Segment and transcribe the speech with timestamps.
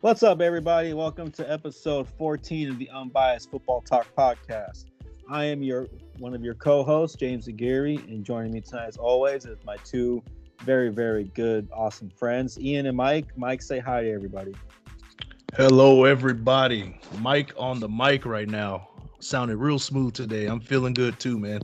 [0.00, 0.94] What's up, everybody?
[0.94, 4.86] Welcome to episode 14 of the Unbiased Football Talk podcast.
[5.28, 5.88] I am your
[6.18, 10.22] one of your co-hosts, James Aguirre, and joining me tonight, as always, is my two
[10.62, 13.26] very, very good, awesome friends, Ian and Mike.
[13.36, 14.54] Mike, say hi to everybody.
[15.56, 16.98] Hello, everybody.
[17.18, 18.88] Mike on the mic right now.
[19.20, 20.46] Sounded real smooth today.
[20.46, 21.60] I'm feeling good too, man.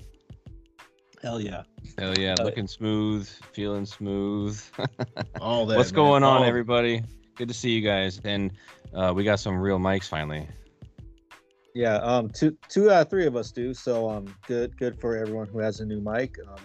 [1.23, 1.63] Hell yeah.
[1.99, 4.63] Hell yeah, Uh, looking smooth, feeling smooth.
[5.41, 5.77] All that.
[5.79, 5.97] What's man.
[5.97, 7.03] going on, All- everybody?
[7.37, 8.21] Good to see you guys.
[8.25, 8.51] And
[8.95, 10.49] uh, we got some real mics finally.
[11.75, 13.75] Yeah, um, two, two out of three of us do.
[13.75, 16.37] So, um, good, good for everyone who has a new mic.
[16.49, 16.57] Um,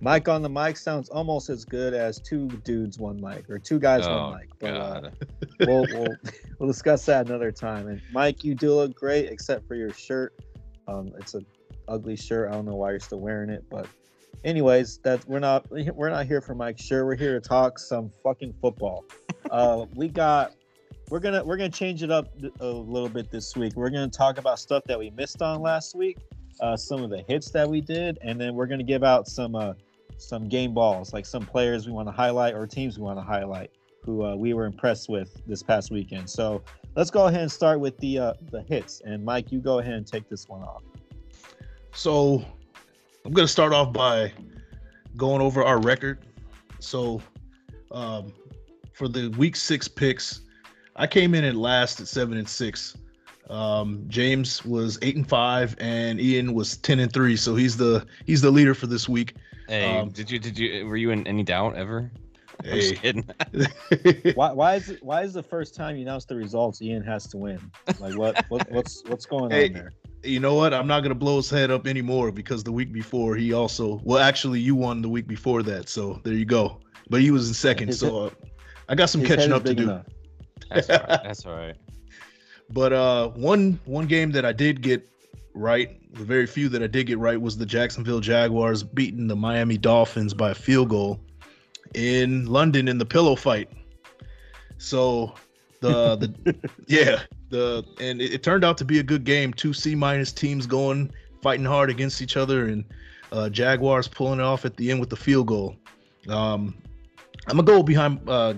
[0.00, 3.78] mic on the mic sounds almost as good as two dudes, one mic, or two
[3.78, 4.48] guys, oh, one mic.
[4.58, 5.12] But uh, God.
[5.60, 6.16] we'll, we'll
[6.58, 7.88] we'll discuss that another time.
[7.88, 10.32] And Mike, you do look great, except for your shirt.
[10.88, 11.42] Um, it's a
[11.86, 12.48] ugly shirt.
[12.48, 13.86] I don't know why you're still wearing it, but
[14.46, 17.04] anyways, that we're not we're not here for Mike Sure.
[17.04, 19.04] We're here to talk some fucking football.
[19.50, 20.54] Uh, we got
[21.10, 22.28] we're gonna we're gonna change it up
[22.60, 23.74] a little bit this week.
[23.76, 26.18] We're gonna talk about stuff that we missed on last week,
[26.60, 29.54] uh, some of the hits that we did, and then we're gonna give out some
[29.54, 29.74] uh,
[30.16, 33.24] some game balls, like some players we want to highlight or teams we want to
[33.24, 33.70] highlight
[34.02, 36.30] who uh, we were impressed with this past weekend.
[36.30, 36.62] So
[36.94, 39.02] let's go ahead and start with the uh, the hits.
[39.04, 40.82] And Mike, you go ahead and take this one off.
[41.92, 42.44] So
[43.26, 44.32] I'm gonna start off by
[45.16, 46.20] going over our record.
[46.78, 47.20] So
[47.90, 48.32] um,
[48.92, 50.42] for the week six picks,
[50.94, 52.96] I came in at last at seven and six.
[53.50, 57.34] Um, James was eight and five, and Ian was ten and three.
[57.34, 59.34] So he's the he's the leader for this week.
[59.66, 62.08] Hey, Um, did you did you were you in any doubt ever?
[62.62, 63.00] I'm just Hey.
[63.00, 63.28] kidding.
[64.34, 67.26] Why, why is it, why is the first time you announce the results, Ian has
[67.28, 67.70] to win?
[67.98, 69.92] Like what, what what's what's going Hey, on there?
[70.22, 70.74] You know what?
[70.74, 74.18] I'm not gonna blow his head up anymore because the week before he also well
[74.22, 76.80] actually you won the week before that, so there you go.
[77.08, 78.30] But he was in second, His so uh,
[78.88, 79.82] I got some His catching up to big do.
[79.84, 80.06] enough.
[80.70, 81.20] That's all right.
[81.22, 81.76] That's all right.
[82.68, 85.08] But uh, one one game that I did get
[85.54, 89.36] right, the very few that I did get right was the Jacksonville Jaguars beating the
[89.36, 91.20] Miami Dolphins by a field goal
[91.94, 93.70] in London in the pillow fight.
[94.78, 95.34] So
[95.80, 96.56] the the
[96.88, 99.52] yeah the and it, it turned out to be a good game.
[99.52, 101.12] Two C minus teams going
[101.42, 102.84] fighting hard against each other, and
[103.32, 105.76] uh, Jaguars pulling it off at the end with the field goal.
[106.28, 106.76] Um,
[107.48, 108.54] I'm gonna go behind uh,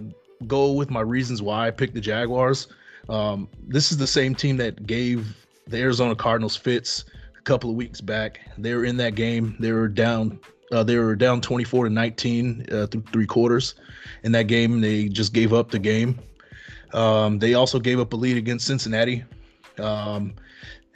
[0.46, 2.68] go with my reasons why I picked the Jaguars.
[3.08, 7.04] Um, this is the same team that gave the Arizona Cardinals fits
[7.38, 8.40] a couple of weeks back.
[8.56, 9.56] They were in that game.
[9.60, 10.40] They were down.
[10.70, 13.74] Uh, they were down 24 to 19 uh, through three quarters.
[14.22, 16.18] In that game, they just gave up the game.
[16.92, 19.24] Um, they also gave up a lead against Cincinnati.
[19.78, 20.34] Um,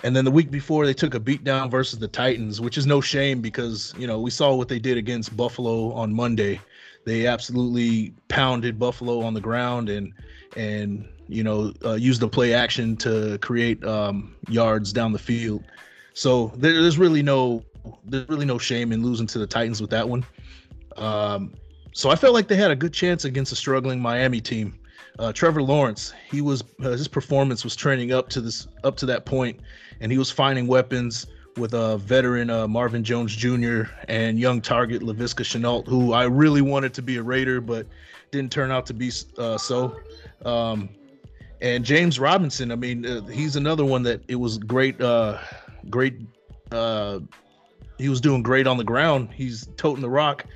[0.05, 2.87] and then the week before, they took a beat down versus the Titans, which is
[2.87, 6.61] no shame because you know we saw what they did against Buffalo on Monday.
[7.05, 10.13] They absolutely pounded Buffalo on the ground and
[10.57, 15.65] and you know uh, used the play action to create um, yards down the field.
[16.15, 17.63] So there, there's really no
[18.05, 20.25] there's really no shame in losing to the Titans with that one.
[20.97, 21.55] Um,
[21.93, 24.79] so I felt like they had a good chance against a struggling Miami team.
[25.19, 29.07] Uh, Trevor Lawrence, he was uh, his performance was trending up to this up to
[29.07, 29.61] that point,
[30.01, 31.27] and he was finding weapons
[31.59, 33.83] with a uh, veteran uh, Marvin Jones Jr.
[34.09, 37.87] and young target Laviska Shenault, who I really wanted to be a Raider, but
[38.31, 40.01] didn't turn out to be uh, so.
[40.47, 40.89] Um,
[41.61, 45.39] and James Robinson, I mean, uh, he's another one that it was great, uh,
[45.91, 46.21] great.
[47.99, 49.29] He was doing great on the ground.
[49.33, 50.47] He's toting the rock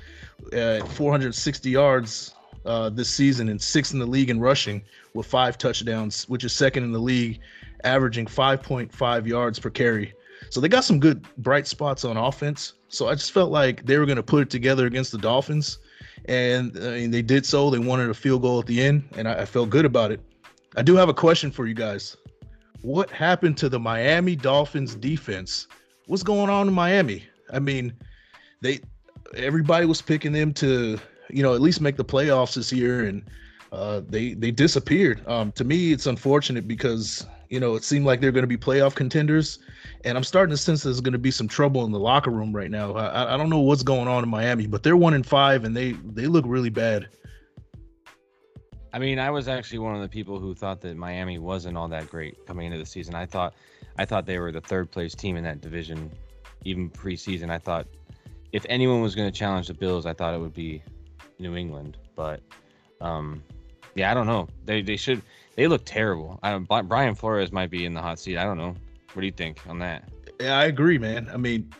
[0.51, 2.33] at 460 yards
[2.67, 4.83] uh, this season and sixth in the league in rushing
[5.13, 7.39] with five touchdowns, which is second in the league,
[7.83, 10.13] averaging 5.5 yards per carry.
[10.49, 12.73] So they got some good bright spots on offense.
[12.89, 15.79] So I just felt like they were going to put it together against the Dolphins,
[16.25, 17.69] and I mean they did so.
[17.69, 20.21] They wanted a field goal at the end, and I, I felt good about it.
[20.75, 22.15] I do have a question for you guys.
[22.81, 25.67] What happened to the Miami Dolphins defense?
[26.05, 27.25] What's going on in Miami?
[27.51, 27.93] I mean,
[28.61, 28.79] they
[29.35, 30.97] everybody was picking them to
[31.29, 33.23] you know at least make the playoffs this year, and
[33.71, 35.27] uh, they they disappeared.
[35.27, 38.57] Um, to me, it's unfortunate because you know it seemed like they're going to be
[38.57, 39.59] playoff contenders,
[40.03, 42.55] and I'm starting to sense there's going to be some trouble in the locker room
[42.55, 42.93] right now.
[42.93, 45.75] I, I don't know what's going on in Miami, but they're one in five, and
[45.75, 47.09] they they look really bad.
[48.93, 51.87] I mean, I was actually one of the people who thought that Miami wasn't all
[51.89, 53.13] that great coming into the season.
[53.13, 53.53] I thought,
[53.99, 56.09] I thought they were the third place team in that division,
[56.63, 57.51] even preseason.
[57.51, 57.85] I thought
[58.53, 60.81] if anyone was going to challenge the Bills, I thought it would be
[61.39, 61.97] New England.
[62.15, 62.41] But,
[63.01, 63.43] um,
[63.95, 64.47] yeah, I don't know.
[64.65, 65.21] They they should.
[65.55, 66.39] They look terrible.
[66.43, 68.37] I Brian Flores might be in the hot seat.
[68.37, 68.75] I don't know.
[69.13, 70.07] What do you think on that?
[70.39, 71.27] Yeah, I agree, man.
[71.33, 71.73] I mean,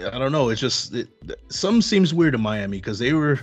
[0.00, 0.50] I don't know.
[0.50, 1.08] It's just it,
[1.48, 3.40] some seems weird to Miami because they were,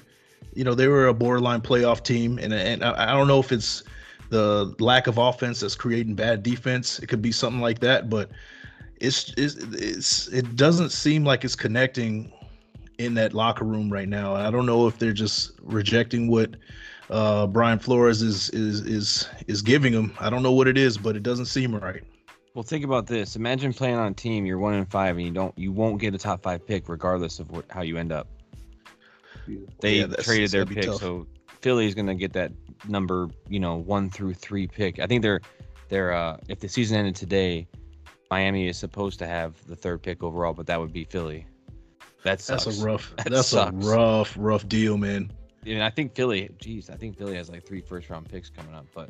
[0.54, 3.52] you know, they were a borderline playoff team, and and I, I don't know if
[3.52, 3.84] it's
[4.30, 7.00] the lack of offense that's creating bad defense.
[7.00, 8.32] It could be something like that, but
[9.02, 12.32] it's it's, it's it doesn't seem like it's connecting
[12.98, 14.36] in that locker room right now.
[14.36, 16.52] I don't know if they're just rejecting what
[17.10, 20.14] uh, Brian Flores is is is is giving them.
[20.20, 22.04] I don't know what it is, but it doesn't seem right.
[22.54, 23.36] Well, think about this.
[23.36, 26.14] Imagine playing on a team you're one in five and you don't you won't get
[26.14, 28.28] a top five pick regardless of what how you end up.
[29.82, 31.00] They Yeah, traded their pick, tough.
[31.00, 31.28] so
[31.62, 32.52] Philly's gonna get that
[32.88, 35.00] number, you know, one through three pick.
[35.00, 35.42] I think they're
[35.90, 37.68] they're uh if the season ended today,
[38.30, 41.46] Miami is supposed to have the third pick overall, but that would be Philly.
[42.24, 42.66] That sucks.
[42.66, 43.14] That's a rough.
[43.18, 43.72] That that's sucks.
[43.86, 45.32] a rough, rough deal, man.
[45.66, 48.74] And I think Philly, geez, I think Philly has like three first round picks coming
[48.76, 49.10] up, but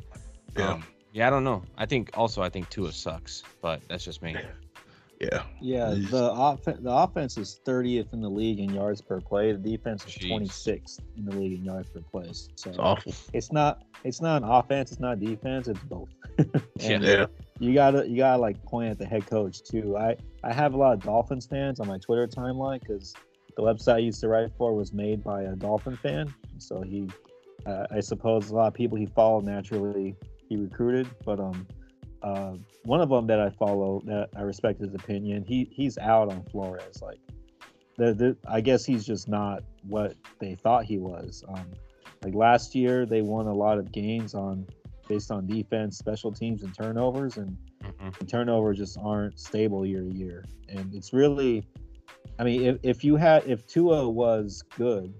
[0.56, 1.62] Yeah, um, yeah, I don't know.
[1.76, 4.36] I think also I think Tua sucks, but that's just me.
[5.20, 5.42] yeah.
[5.60, 6.10] Yeah, Jeez.
[6.10, 9.52] the off- the offense is 30th in the league in yards per play.
[9.52, 10.30] The defense is Jeez.
[10.30, 12.28] 26th in the league in yards per play.
[12.56, 13.14] So It's awful.
[13.32, 16.08] it's not it's not an offense, it's not defense, it's both.
[16.78, 16.98] Yeah.
[17.00, 17.26] Yeah,
[17.60, 19.96] you gotta you gotta like point at the head coach too.
[19.96, 23.14] I I have a lot of Dolphins fans on my Twitter timeline because
[23.56, 26.34] the website I used to write for was made by a Dolphin fan.
[26.58, 27.08] So he,
[27.66, 30.16] uh, I suppose, a lot of people he followed naturally
[30.48, 31.08] he recruited.
[31.24, 31.66] But um,
[32.22, 32.54] uh,
[32.84, 35.44] one of them that I follow that I respect his opinion.
[35.46, 37.00] He he's out on Flores.
[37.00, 37.20] Like,
[37.96, 41.44] the, the I guess he's just not what they thought he was.
[41.48, 41.66] Um,
[42.24, 44.66] like last year they won a lot of games on
[45.08, 48.18] based on defense, special teams, and turnovers, and Mhm.
[48.18, 50.44] the turnovers just aren't stable year to year.
[50.68, 51.66] And it's really,
[52.38, 55.12] I mean, if, if you had, if Tua was good,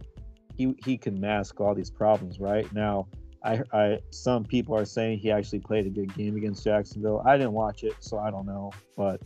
[0.57, 2.73] he, he can mask all these problems, right?
[2.73, 3.07] Now,
[3.45, 7.23] I, I, some people are saying he actually played a good game against Jacksonville.
[7.27, 8.71] I didn't watch it, so I don't know.
[8.97, 9.21] But,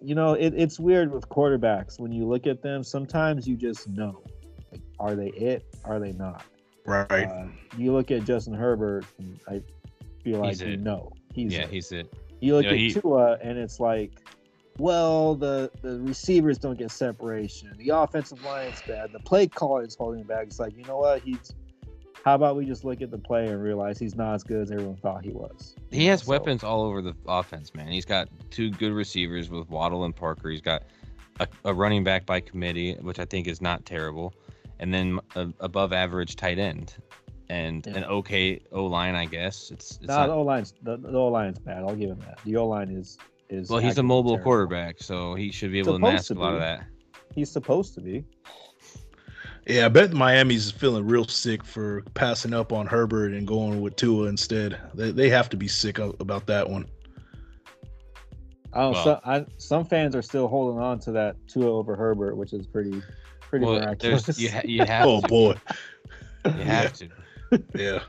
[0.00, 2.00] you know, it, it's weird with quarterbacks.
[2.00, 4.24] When you look at them, sometimes you just know.
[4.72, 5.64] Like, are they it?
[5.84, 6.44] Are they not?
[6.86, 7.26] Right.
[7.26, 7.46] Uh,
[7.76, 9.62] you look at Justin Herbert, and I
[10.24, 10.80] feel like He's you it.
[10.80, 11.70] know he's yeah, it.
[11.70, 12.12] he's it.
[12.40, 14.12] You look You know, at he- Tua, and it's like,
[14.78, 17.72] well, the the receivers don't get separation.
[17.78, 19.12] The offensive line's bad.
[19.12, 20.46] The play caller is holding back.
[20.46, 21.22] It's like, you know what?
[21.22, 21.52] He's.
[22.24, 24.70] How about we just look at the play and realize he's not as good as
[24.70, 25.74] everyone thought he was?
[25.90, 27.88] He has so- weapons all over the offense, man.
[27.88, 30.48] He's got two good receivers with Waddle and Parker.
[30.50, 30.84] He's got
[31.40, 34.34] a, a running back by committee, which I think is not terrible,
[34.82, 36.94] and then a, above average tight end,
[37.48, 37.98] and Yeah.
[37.98, 39.70] an okay O line, I guess.
[39.70, 41.78] It's, it's Nah, not, the O line's the, the O line's bad.
[41.78, 42.40] I'll give him that.
[42.44, 43.16] The O line is
[43.48, 43.70] is.
[43.70, 44.44] well, he's a mobile terrible.
[44.44, 46.84] quarterback, so he should be able to mask to a lot of that.
[47.34, 48.24] He's supposed to be.
[49.66, 53.94] Yeah, I bet Miami's feeling real sick for passing up on Herbert and going with
[53.94, 54.76] Tua instead.
[54.94, 56.86] They, they have to be sick about that one.
[58.72, 58.92] I don't.
[58.92, 62.52] Well- so, I, some fans are still holding on to that Tua over Herbert, which
[62.52, 63.00] is pretty
[63.52, 64.38] pretty Well, miraculous.
[64.38, 65.28] you, ha- you have Oh to.
[65.28, 65.54] boy,
[66.46, 67.08] You have to.
[67.74, 68.00] yeah.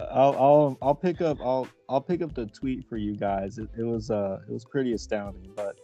[0.00, 3.58] I'll, I'll I'll pick up I'll I'll pick up the tweet for you guys.
[3.58, 5.78] It, it was uh it was pretty astounding, but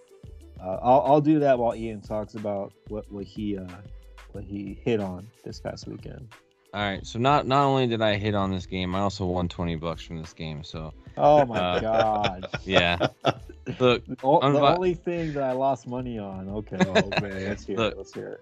[0.61, 3.65] uh, I'll I'll do that while Ian talks about what what he uh
[4.33, 6.27] what he hit on this past weekend.
[6.75, 9.49] All right, so not not only did I hit on this game, I also won
[9.49, 10.65] twenty bucks from this game.
[10.65, 12.49] So Oh my Uh, god!
[12.65, 12.99] yeah,
[13.79, 16.49] look, The, o- the only thing that I lost money on.
[16.49, 16.77] Okay,
[17.21, 17.93] man, let's hear Look.
[17.93, 17.99] it.
[17.99, 18.41] Let's hear it.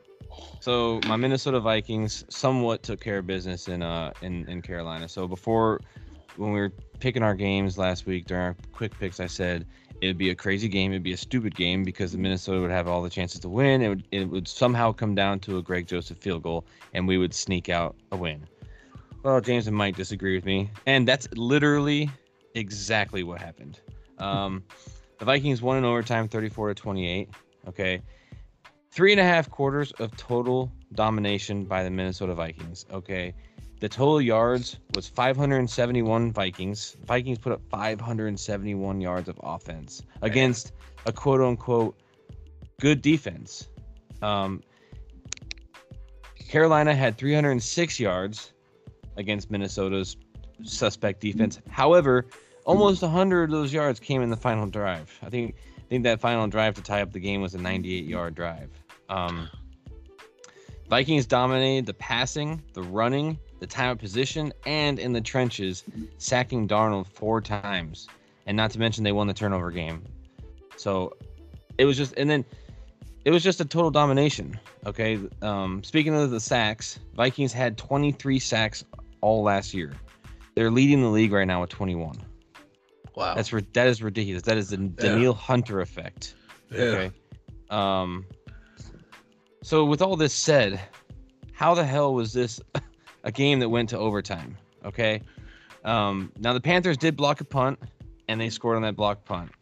[0.60, 5.08] So my Minnesota Vikings somewhat took care of business in uh in, in Carolina.
[5.08, 5.80] So before
[6.36, 9.66] when we were picking our games last week during our quick picks, I said
[10.00, 12.86] it'd be a crazy game, it'd be a stupid game because the Minnesota would have
[12.88, 13.82] all the chances to win.
[13.82, 16.64] It would it would somehow come down to a Greg Joseph field goal
[16.94, 18.46] and we would sneak out a win.
[19.22, 22.08] Well, James and Mike disagree with me, and that's literally
[22.54, 23.80] exactly what happened.
[24.18, 24.64] Um,
[25.18, 27.28] the Vikings won in overtime, 34 to 28.
[27.66, 28.00] Okay,
[28.90, 32.86] three and a half quarters of total domination by the Minnesota Vikings.
[32.92, 33.34] Okay.
[33.80, 36.96] The total yards was 571 Vikings.
[37.04, 40.72] Vikings put up 571 yards of offense against
[41.06, 41.96] a quote unquote
[42.80, 43.68] good defense.
[44.20, 44.62] Um,
[46.48, 48.52] Carolina had 306 yards
[49.16, 50.16] against Minnesota's
[50.62, 51.60] suspect defense.
[51.70, 52.26] However,
[52.64, 55.16] almost 100 of those yards came in the final drive.
[55.22, 58.04] I think I think that final drive to tie up the game was a 98
[58.04, 58.70] yard drive.
[59.08, 59.48] Um,
[60.88, 65.84] Vikings dominated the passing, the running, the time of position, and in the trenches,
[66.18, 68.08] sacking Darnold four times.
[68.46, 70.02] And not to mention they won the turnover game.
[70.76, 71.16] So
[71.76, 72.44] it was just and then
[73.24, 74.58] it was just a total domination.
[74.86, 75.18] Okay.
[75.42, 78.84] Um, speaking of the sacks, Vikings had 23 sacks
[79.20, 79.92] all last year.
[80.58, 82.16] They're leading the league right now with 21.
[83.14, 83.36] Wow.
[83.36, 84.42] That's that is ridiculous.
[84.42, 84.88] That is the Yeah.
[84.96, 86.34] Danielle Hunter effect.
[86.68, 86.80] yeah.
[86.80, 87.10] Okay.
[87.70, 88.26] Um.
[89.62, 90.80] So with all this said,
[91.52, 92.60] how the hell was this
[93.22, 94.56] a game that went to overtime?
[94.84, 95.22] Okay.
[95.84, 97.78] Um, now the Panthers did block a punt,
[98.26, 99.52] and they scored on that block punt.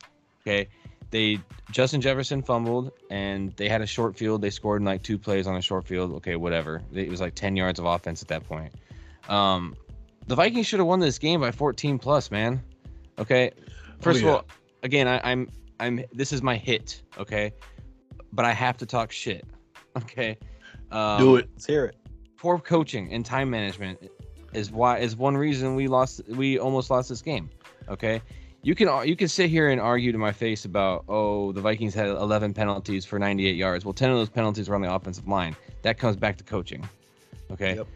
[0.41, 0.69] Okay,
[1.11, 1.39] they
[1.73, 4.41] Justin Jefferson fumbled, and they had a short field.
[4.41, 6.13] They scored in like two plays on a short field.
[6.15, 6.81] Okay, whatever.
[6.95, 8.73] It was like ten yards of offense at that point.
[9.29, 9.77] Um,
[10.27, 12.63] the Vikings should have won this game by 14 plus, man.
[13.19, 13.51] Okay,
[14.01, 14.29] first Oh, yeah.
[14.31, 14.45] of all,
[14.83, 15.49] again, I, I'm
[15.81, 17.03] I'm this is my hit.
[17.19, 17.53] Okay,
[18.33, 19.45] but I have to talk shit.
[19.97, 20.37] Okay,
[20.91, 21.49] um, Do it.
[21.55, 21.97] Let's hear it.
[22.37, 23.99] poor coaching and time management
[24.53, 27.49] is why is one reason we lost we almost lost this game
[27.89, 28.21] okay
[28.63, 31.95] you can you can sit here and argue to my face about oh the vikings
[31.95, 35.27] had 11 penalties for 98 yards well 10 of those penalties were on the offensive
[35.27, 36.87] line that comes back to coaching
[37.51, 37.87] okay Yep.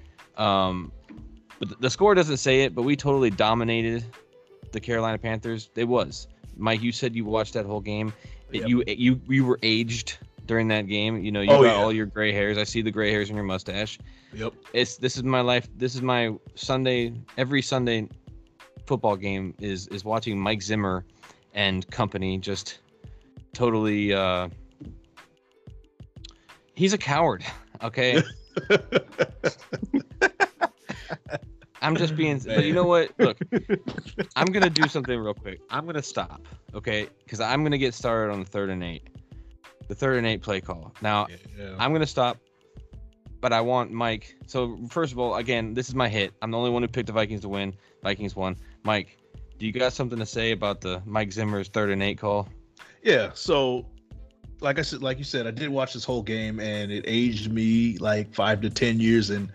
[0.40, 0.90] um
[1.60, 4.04] but the- score doesn't say it but we totally dominated
[4.72, 5.70] the carolina panthers.
[5.76, 6.26] It was.
[6.56, 8.12] Mike you said you watched that whole game.
[8.52, 8.68] It- Yep.
[8.68, 11.22] you you you were aged during that game.
[11.22, 11.82] You know you Oh, got yeah.
[11.82, 12.58] all your gray hairs.
[12.58, 13.98] I see the gray hairs in your mustache.
[14.34, 14.52] Yep.
[14.72, 15.68] it's this is my life.
[15.76, 18.08] This is my sunday every sunday
[18.86, 21.04] football game is is watching mike zimmer
[21.54, 22.78] and company just
[23.52, 24.48] totally uh
[26.74, 27.44] he's a coward
[27.82, 28.20] okay
[31.82, 33.38] i'm just being but you know what look
[34.36, 38.32] i'm gonna do something real quick i'm gonna stop okay because i'm gonna get started
[38.32, 39.08] on the third and eight
[39.88, 41.26] the third and eight play call now
[41.58, 41.74] Yeah.
[41.78, 42.36] I'm gonna stop,
[43.40, 44.36] but I want Mike.
[44.46, 46.32] So first of all, again, this is my hit.
[46.42, 47.74] I'm the only one who picked the Vikings to win.
[48.02, 48.56] Vikings won.
[48.84, 49.18] Mike,
[49.58, 52.48] do you got something to say about the Mike Zimmer's third and eight call?
[53.02, 53.30] Yeah.
[53.34, 53.86] So,
[54.60, 57.50] like I said, like you said, I did watch this whole game, and it aged
[57.50, 59.30] me like five to ten years.
[59.30, 59.50] And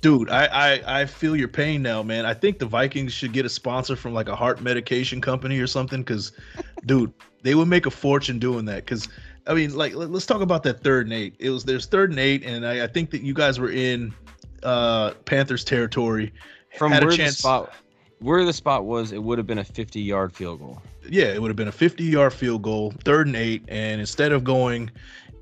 [0.00, 2.26] dude, I I, I feel your pain now, man.
[2.26, 5.66] I think the Vikings should get a sponsor from like a heart medication company or
[5.66, 6.32] something, because,
[6.86, 7.12] dude,
[7.42, 8.84] they would make a fortune doing that.
[8.84, 9.08] Because
[9.46, 11.34] I mean, like, let, us talk about that third and eight.
[11.38, 14.12] It was there's third and eight, and I, I think that you guys were in
[14.62, 16.32] uh Panthers territory.
[16.76, 17.72] From Had a where the spot,
[18.18, 20.82] where the spot was, it would have been a 50 yard field goal.
[21.08, 23.62] yeah, it would have been a 50 yard field goal, third and eight.
[23.68, 24.90] And instead of going,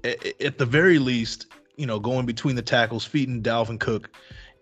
[0.05, 1.47] a- a- at the very least,
[1.77, 4.11] you know, going between the tackles, feeding Dalvin Cook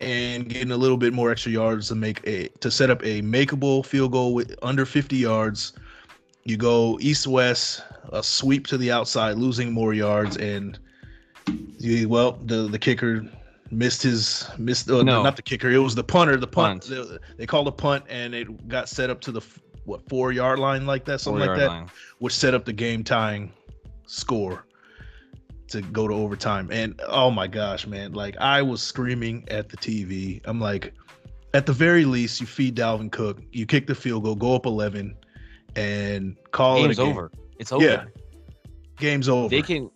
[0.03, 3.23] and getting a little bit more extra yards to make a, to set up a
[3.23, 5.73] makeable field goal with under 50 yards.
[6.45, 7.83] You go east west,
[8.13, 10.37] a sweep to the outside, losing more yards.
[10.37, 10.79] And
[11.79, 13.25] you, well, the, the kicker
[13.71, 15.23] missed his, missed, uh, No.
[15.23, 16.37] not the kicker, it was the punter.
[16.37, 17.09] The punt, Punt.
[17.11, 19.41] They, they called a punt and it got set up to the,
[19.85, 21.91] what, four yard line like that, something like that line.
[22.19, 23.53] which set up the game tying
[24.07, 24.65] score
[25.73, 26.71] to go to overtime.
[26.71, 30.41] And oh my gosh, man, like I was screaming at the TV.
[30.45, 30.95] I'm like,
[31.55, 34.67] at the very least, you feed Dalvin Cook, you kick the field goal, go up
[34.67, 35.14] 11,
[35.76, 37.12] and call Game's it a game.
[37.12, 37.31] over.
[37.59, 37.85] It's over.
[37.85, 38.05] Yeah.
[38.97, 39.49] Game's over.
[39.49, 39.91] They can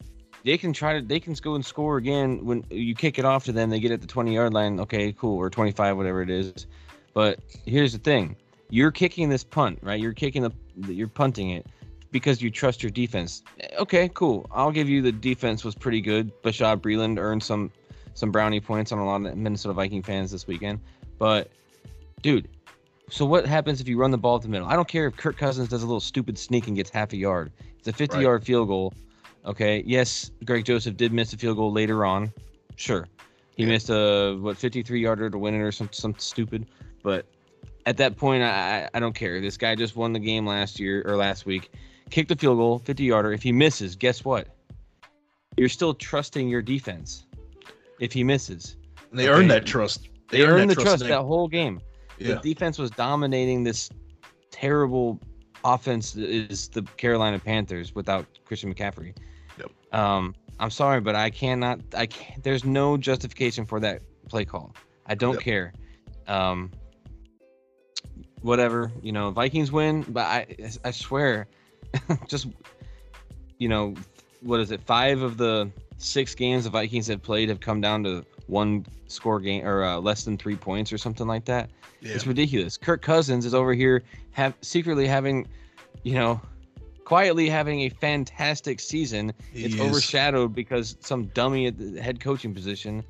[0.47, 3.45] they can try to they can go and score again when you kick it off
[3.45, 6.31] to them they get at the 20 yard line okay cool or 25 whatever it
[6.31, 6.67] is
[7.13, 8.37] but here's the thing
[8.71, 10.53] you're kicking this punt right you're kicking the
[10.95, 11.67] you're punting it
[12.17, 16.01] because you trust your defense eh, okay cool i'll give you the defense was pretty
[16.01, 17.71] good bashaud breeland earned some
[18.15, 20.81] some brownie points on a lot of minnesota viking fans this weekend
[21.19, 21.51] but
[22.23, 22.49] dude
[23.11, 25.15] so what happens if you run the ball up the middle i don't care if
[25.19, 28.17] kirk cousins does a little stupid sneak and gets half a yard it's a 50
[28.17, 28.23] Right.
[28.23, 28.95] yard field goal
[29.45, 29.85] Okay.
[29.87, 32.33] Yes, Greg Joseph did miss a field goal later on.
[32.75, 33.07] Sure.
[33.57, 33.69] He Yeah.
[33.69, 36.67] missed a what 53 yarder to win it or some something stupid.
[37.05, 37.27] But
[37.87, 39.41] at that point, I- I don't care.
[39.41, 41.71] This guy just won the game last year or last week.
[42.11, 43.33] Kicked the field goal, 50 yarder.
[43.33, 44.49] If he misses, guess what?
[45.57, 47.27] You're still trusting your defense.
[47.99, 48.77] If he misses,
[49.11, 49.41] And they okay.
[49.41, 50.09] earned that trust.
[50.31, 51.81] they, earned the that trust that whole game.
[52.19, 52.35] yeah.
[52.35, 53.91] The defense was dominating this
[54.51, 55.19] terrible
[55.65, 59.17] offense that is the Carolina Panthers without Christian McCaffrey.
[59.59, 59.71] Yep.
[59.95, 61.81] Um, I'm sorry, but I cannot.
[61.95, 64.75] I can't, there's no justification for that play call.
[65.07, 65.43] I don't Yep.
[65.43, 65.73] care.
[66.29, 66.71] Um,
[68.43, 70.47] whatever you know, Vikings win, but I
[70.85, 71.47] I swear,
[72.29, 72.49] just
[73.59, 73.95] you know,
[74.43, 74.83] what is it?
[74.83, 79.41] Five of the six games the Vikings have played have come down to one score
[79.41, 81.71] game or uh, less than three points or something like that.
[82.01, 82.15] yeah.
[82.15, 82.77] It's ridiculous.
[82.77, 84.03] Kirk Cousins is over here
[84.33, 85.49] have secretly having,
[86.03, 86.41] you know,
[87.05, 89.33] quietly having a fantastic season.
[89.55, 93.03] It's is- overshadowed because some dummy at the head coaching position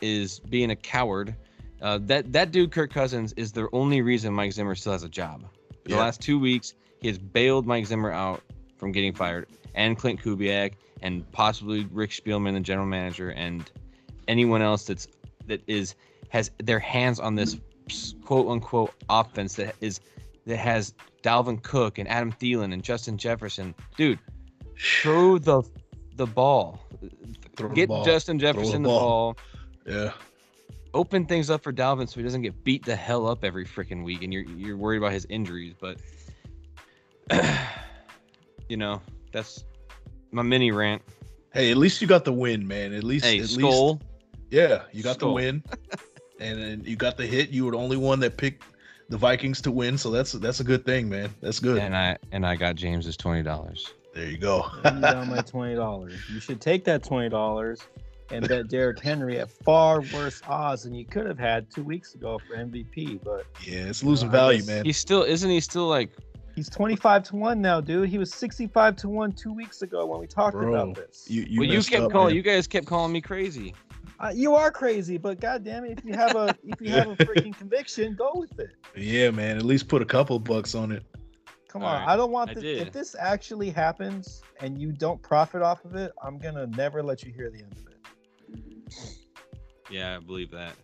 [0.00, 1.34] is being a coward.
[1.82, 5.08] Uh, that that dude Kirk Cousins is the only reason Mike Zimmer still has a
[5.08, 5.44] job.
[5.82, 6.72] For the last two weeks,
[7.04, 8.40] he has bailed Mike Zimmer out
[8.78, 13.70] from getting fired, and Klint Kubiak, and possibly Rick Spielman, the general manager, and
[14.26, 15.06] anyone else that's
[15.46, 15.96] that is
[16.30, 17.58] has their hands on this
[18.24, 20.00] quote unquote offense that is
[20.46, 23.74] that has Dalvin Cook and Adam Thielen and Justin Jefferson.
[23.98, 24.18] Dude,
[25.02, 25.62] throw the
[26.16, 26.80] the ball.
[27.54, 28.02] Throw the Get ball.
[28.06, 29.34] Justin the Jefferson the ball.
[29.84, 29.94] ball.
[29.94, 30.12] Yeah.
[30.94, 34.02] open things up for Dalvin so he doesn't get beat the hell up every freaking
[34.04, 35.74] week, and you're you're worried about his injuries.
[35.78, 35.98] But
[38.68, 39.00] you know,
[39.32, 39.64] that's
[40.30, 41.02] my mini rant.
[41.52, 42.92] Hey, at least you got the win, man.
[42.92, 43.92] At least, Hey, at skull.
[43.94, 44.02] least,
[44.50, 45.62] yeah, you got the win,
[46.40, 47.50] and then you got the hit.
[47.50, 48.64] You were the only one that picked
[49.08, 51.30] the Vikings to win, so that's that's a good thing, man.
[51.40, 51.78] That's good.
[51.78, 53.92] And I and I got James's twenty dollars.
[54.14, 54.66] there you go.
[54.84, 56.14] you down my twenty dollars.
[56.32, 57.80] You should take that twenty dollars
[58.30, 62.14] and bet Derrick Henry at far worse odds than you could have had two weeks
[62.14, 63.22] ago for MVP.
[63.22, 64.84] But yeah, it's losing I value, guess man.
[64.84, 66.10] He's still isn't he still like
[66.54, 68.08] he's twenty five to one now, dude.
[68.08, 71.26] He was sixty five to one two weeks ago when we talked Bro, about this.
[71.28, 72.36] You you, well, you kept up, calling man.
[72.36, 73.74] you guys kept calling me crazy.
[74.20, 77.16] Uh, you are crazy, but goddamn it, if you have a if you have a
[77.16, 78.70] freaking conviction, go with it.
[78.96, 79.56] Yeah, man.
[79.56, 81.04] At least put a couple bucks on it.
[81.68, 82.62] Come All on, right, I don't want I this.
[82.62, 82.86] did.
[82.86, 87.24] If this actually happens and you don't profit off of it, I'm gonna never let
[87.24, 87.94] you hear the end of it.
[89.90, 90.74] Yeah, I believe that.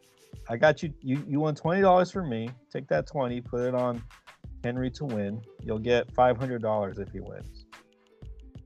[0.48, 0.92] I got you.
[1.00, 2.50] You you won twenty dollars from me.
[2.72, 4.02] Take that twenty, put it on
[4.62, 5.40] Henry to win.
[5.62, 7.66] You'll get five hundred dollars if he wins.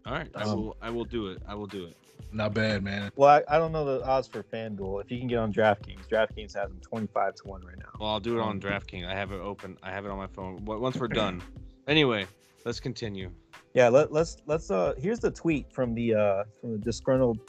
[0.06, 1.42] All right, I Um, will I will do it.
[1.48, 1.96] I will do it.
[2.32, 3.12] Not bad, man.
[3.14, 5.00] Well, I, I don't know the odds for FanDuel.
[5.02, 7.90] If you can get on DraftKings, DraftKings has them twenty five to one right now.
[8.00, 9.06] Well, I'll do it on Um, DraftKings.
[9.06, 9.78] I have it open.
[9.82, 10.64] I have it on my phone.
[10.64, 11.42] Once we're done.
[11.86, 12.26] Anyway,
[12.64, 13.30] let's continue.
[13.74, 17.40] Yeah, let, let's let's uh here's the tweet from the uh from the disgruntled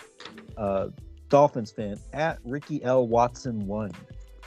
[0.58, 0.90] uh
[1.30, 3.94] Dolphins fan at Ricky L Watson one.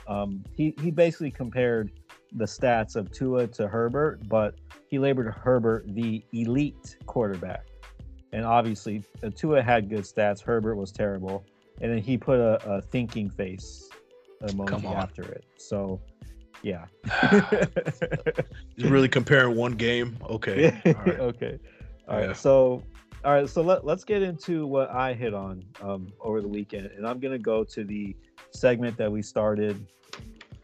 [0.06, 1.90] Um he he basically compared
[2.32, 4.54] the stats of Tua to Herbert, but
[4.88, 7.66] he labeled Herbert the elite quarterback.
[8.32, 11.44] And obviously uh, Tua had good stats, Herbert was terrible.
[11.80, 13.88] And then he put a, a thinking face
[14.42, 15.44] emoji after it.
[15.56, 16.00] So
[16.62, 16.86] yeah.
[18.76, 20.16] You're really comparing one game.
[20.28, 20.68] Okay.
[20.86, 21.20] All right.
[21.20, 21.58] okay.
[22.08, 22.28] All right.
[22.28, 22.32] Yeah.
[22.32, 22.82] So,
[23.24, 23.48] all right.
[23.48, 26.86] So let, let's get into what I hit on um, over the weekend.
[26.96, 28.16] And I'm going to go to the
[28.50, 29.86] segment that we started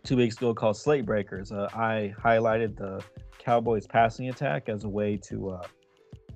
[0.04, 1.50] two weeks ago called Slate Breakers.
[1.50, 3.02] Uh, I highlighted the
[3.38, 5.62] Cowboys passing attack as a way to uh,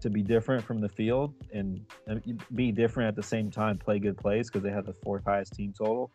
[0.01, 3.99] to be different from the field and, and be different at the same time, play
[3.99, 6.11] good plays because they had the fourth highest team total.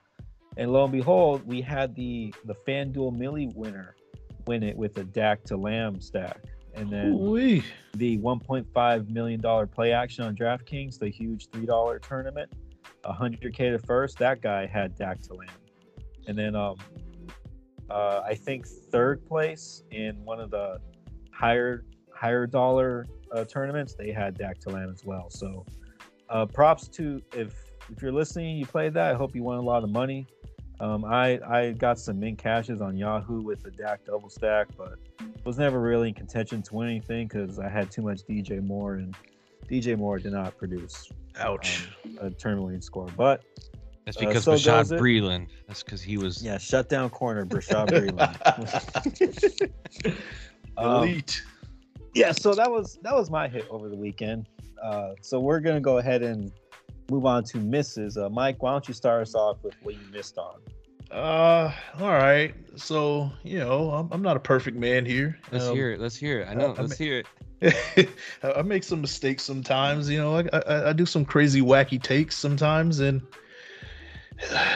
[0.55, 3.95] And lo and behold, we had the the FanDuel Millie winner
[4.47, 6.39] win it with a Dak to Lamb stack.
[6.75, 7.13] And then
[7.93, 12.51] the 1.5 million dollar play action on DraftKings, the huge three dollar tournament,
[13.05, 14.17] 100k to first.
[14.17, 15.49] That guy had Dak to Lamb.
[16.27, 16.77] and then um,
[17.93, 20.79] uh, I think third place in one of the
[21.31, 25.29] higher higher dollar uh, tournaments, they had Dak to Lamb as well.
[25.29, 25.65] So,
[26.29, 27.53] uh, props to if
[27.91, 29.13] if you're listening, you played that.
[29.13, 30.25] I hope you won a lot of money.
[30.79, 34.97] Um, I I got some mint cashes on Yahoo with the Dak double stack, but
[35.45, 38.95] was never really in contention to win anything because I had too much DJ Moore,
[38.95, 39.15] and
[39.69, 41.89] DJ Moore did not produce Ouch.
[42.05, 43.07] um, a tournament score.
[43.15, 43.43] But
[44.05, 44.99] That's Uh, because so Rashad goes it.
[44.99, 45.47] Breeland.
[45.67, 46.43] That's because he was.
[46.43, 49.71] yeah, shut down corner, Bashaud Breeland.
[50.75, 51.43] Um, Elite.
[52.15, 54.47] yeah, so that was that was my hit over the weekend.
[54.83, 56.51] Uh, so we're gonna go ahead and
[57.11, 58.17] move on to misses.
[58.17, 60.55] Uh, Mike, why don't you start us off with what you missed on?
[61.11, 62.55] Uh, all right.
[62.75, 65.37] So you know, I'm, I'm not a perfect man here.
[65.51, 65.99] Let's Um, hear it.
[65.99, 66.47] Let's hear it.
[66.49, 66.73] I know.
[66.75, 67.19] I let's hear
[67.61, 68.09] it.
[68.41, 70.09] I I make some mistakes sometimes.
[70.09, 73.21] You know, I, I, I do some crazy, wacky takes sometimes, and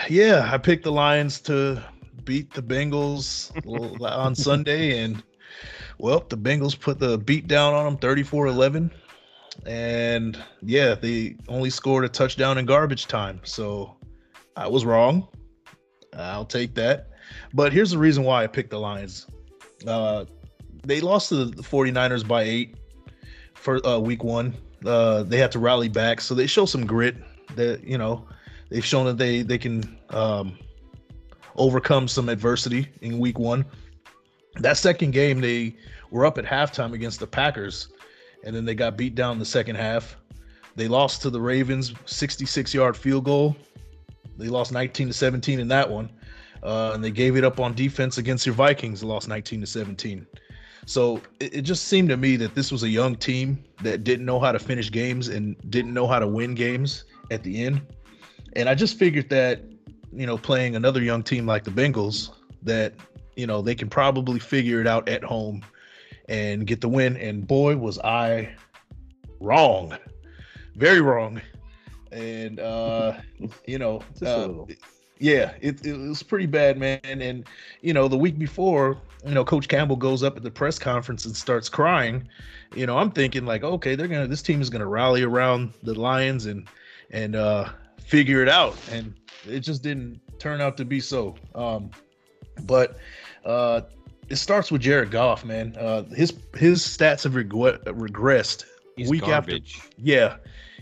[0.10, 1.84] yeah, I picked the Lions to
[2.24, 3.52] beat the Bengals
[4.02, 5.24] on Sunday, and
[5.98, 8.92] well, the Bengals put the beat down on them, 34-11,
[9.66, 13.42] and yeah, they only scored a touchdown in garbage time.
[13.44, 13.96] So
[14.56, 15.28] I was wrong.
[16.16, 17.10] I'll take that.
[17.54, 19.28] But here's the reason why I picked the Lions.
[19.86, 20.26] Uh,
[20.84, 22.76] they lost to the 49ers by eight
[23.54, 24.56] for uh, week one.
[24.86, 27.16] Uh, they had to rally back, so they show some grit.
[27.56, 28.28] That you know,
[28.70, 30.58] they've shown that they they can um,
[31.56, 33.66] overcome some adversity in week one.
[34.56, 35.76] That second game, they
[36.10, 37.90] were up at halftime against the Packers,
[38.44, 40.18] and then they got beat down in the second half.
[40.76, 43.56] They lost to the Ravens, 66 yard field goal.
[44.38, 46.10] They lost 19 to 17 in that one,
[46.64, 49.04] uh, and they gave it up on defense against your Vikings.
[49.04, 50.26] Lost 19 to 17.
[50.86, 54.26] So it, it just seemed to me that this was a young team that didn't
[54.26, 57.82] know how to finish games and didn't know how to win games at the end.
[58.56, 59.62] And I just figured that,
[60.12, 62.32] you know, playing another young team like the Bengals,
[62.64, 62.94] that,
[63.36, 65.64] you know, they can probably figure it out at home
[66.28, 67.18] and get the win.
[67.18, 68.56] And boy, was I
[69.40, 69.98] wrong.
[70.76, 71.42] Very wrong.
[72.12, 73.14] And, uh,
[73.66, 74.50] you know, uh,
[75.20, 77.00] yeah, it, it was pretty bad, man.
[77.04, 77.46] And
[77.82, 81.26] you know, the week before, you know, Coach Campbell goes up at the press conference
[81.26, 82.28] and starts crying.
[82.76, 85.94] You know, I'm thinking like, okay, they're gonna this team is gonna rally around the
[85.94, 86.68] Lions and
[87.12, 87.70] and uh
[88.08, 89.14] figure it out, and
[89.48, 91.36] it just didn't turn out to be so.
[91.54, 91.92] Um,
[92.64, 92.98] but
[93.46, 93.82] uh,
[94.30, 95.76] it starts with Jared Goff, man.
[95.78, 98.66] Uh, his his stats have reg- regressed
[98.96, 99.78] He's week garbage.
[99.78, 99.96] after.
[99.98, 100.38] Yeah,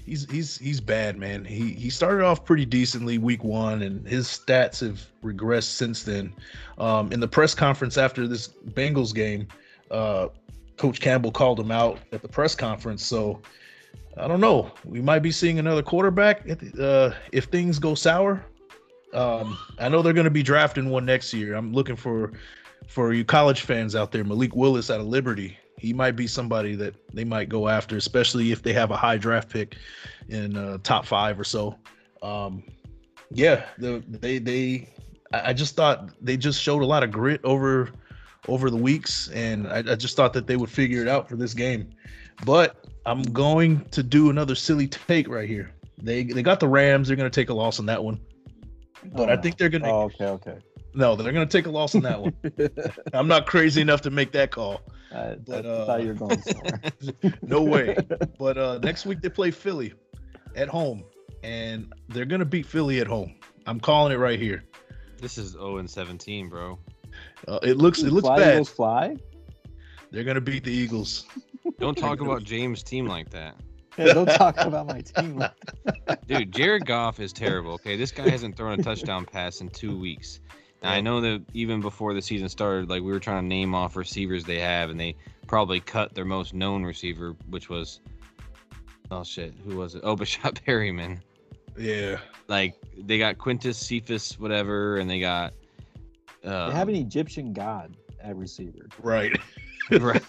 [0.06, 1.44] he's he's he's bad, man.
[1.44, 6.34] He he started off pretty decently week one, and his stats have regressed since then.
[6.78, 9.48] Um, in the press conference after this Bengals game,
[9.92, 10.28] uh,
[10.78, 13.04] Coach Campbell called him out at the press conference.
[13.04, 13.42] So
[14.18, 14.72] I don't know.
[14.86, 18.46] We might be seeing another quarterback if, uh, if things go sour.
[19.14, 21.56] Um, I know they're going to be drafting one next year.
[21.56, 22.34] I'm looking for
[22.88, 25.58] for you college fans out there, Malik Willis out of Liberty.
[25.78, 29.18] He might be somebody that they might go after, especially if they have a high
[29.18, 29.78] draft pick
[30.30, 31.78] in uh, top five or so.
[32.22, 32.64] Um,
[33.32, 34.90] yeah, the, they they
[35.34, 37.92] I I just thought they just showed a lot of grit over
[38.48, 41.36] over the weeks, and I, I just thought that they would figure it out for
[41.36, 41.90] this game.
[42.46, 45.72] But I'm going to do another silly take right here.
[46.02, 47.08] They they got the Rams.
[47.08, 48.20] They're going to take a loss on that one.
[49.14, 50.58] But Oh, I think they're going to Oh, okay, okay.
[50.94, 52.34] no, they're going to take a loss on that one.
[53.14, 54.82] I'm not crazy enough to make that call.
[55.14, 56.82] I, But, I uh, thought you were going somewhere.
[57.44, 57.96] No way.
[58.40, 59.94] But uh next week they play Philly
[60.56, 61.04] at home,
[61.44, 63.36] and they're going to beat Philly at home.
[63.68, 64.64] I'm calling it right here.
[65.22, 66.78] This is 0 and 17, bro.
[67.48, 68.54] Uh, it looks it looks fly, bad.
[68.54, 69.16] Eagles fly.
[70.12, 71.26] They're going to beat the Eagles.
[71.80, 73.56] Don't talk about James' team like that.
[73.98, 75.38] Yeah, don't talk about my team.
[75.38, 75.54] Like
[76.06, 76.20] that.
[76.28, 77.72] Dude, Jared Goff is terrible.
[77.76, 80.42] Okay, this guy hasn't thrown a touchdown pass in two weeks.
[80.84, 83.74] Now I know that even before the season started, like we were trying to name
[83.74, 85.16] off receivers they have, and they
[85.48, 88.02] probably cut their most known receiver, which was
[89.12, 90.02] oh shit, who was it?
[90.04, 91.22] Oh, Breshad Perriman.
[91.78, 92.18] Yeah.
[92.50, 95.54] Like they got Quintez Cephus, whatever, and they got.
[96.44, 98.88] Uh, They have an Egyptian god at receiver.
[99.02, 99.40] Right.
[99.90, 100.22] right.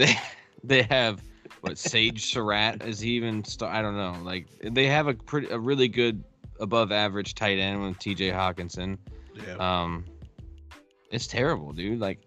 [0.00, 0.16] They
[0.64, 1.22] they have
[1.60, 5.48] what Sage Surratt is he even st- I don't know like they have a pretty
[5.48, 6.24] a really good
[6.58, 8.30] above average tight end with T.J.
[8.30, 8.98] Hockenson.
[9.34, 9.56] Yeah.
[9.56, 10.04] Um,
[11.10, 12.00] it's terrible, dude.
[12.00, 12.20] Like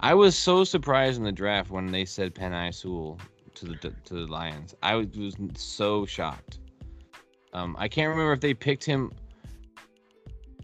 [0.00, 3.18] I was so surprised in the draft when they said Penei Sewell
[3.54, 4.74] to the to the Lions.
[4.82, 6.58] I was, was so shocked.
[7.52, 9.12] Um, I can't remember if they picked him.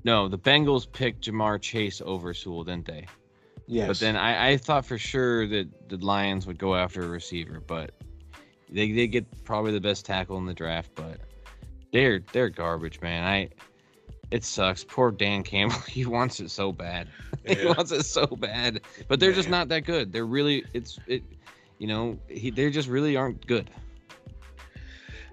[0.05, 3.07] No, the Bengals picked Ja'Marr Chase over Sewell, didn't they?
[3.71, 3.87] Yes.
[3.87, 7.61] But then I, I thought for sure that the Lions would go after a receiver,
[7.67, 7.91] but
[8.71, 11.21] they they get probably the best tackle in the draft, but
[11.93, 13.25] they're they're garbage, man.
[13.25, 13.51] I
[14.31, 14.85] it sucks.
[14.85, 15.79] Poor Dan Campbell.
[15.87, 17.09] He wants it so bad.
[17.47, 18.81] he wants it so bad.
[19.07, 20.13] But they're just not that good.
[20.15, 21.23] They're really it's it
[21.79, 23.71] you know, he they just really aren't good.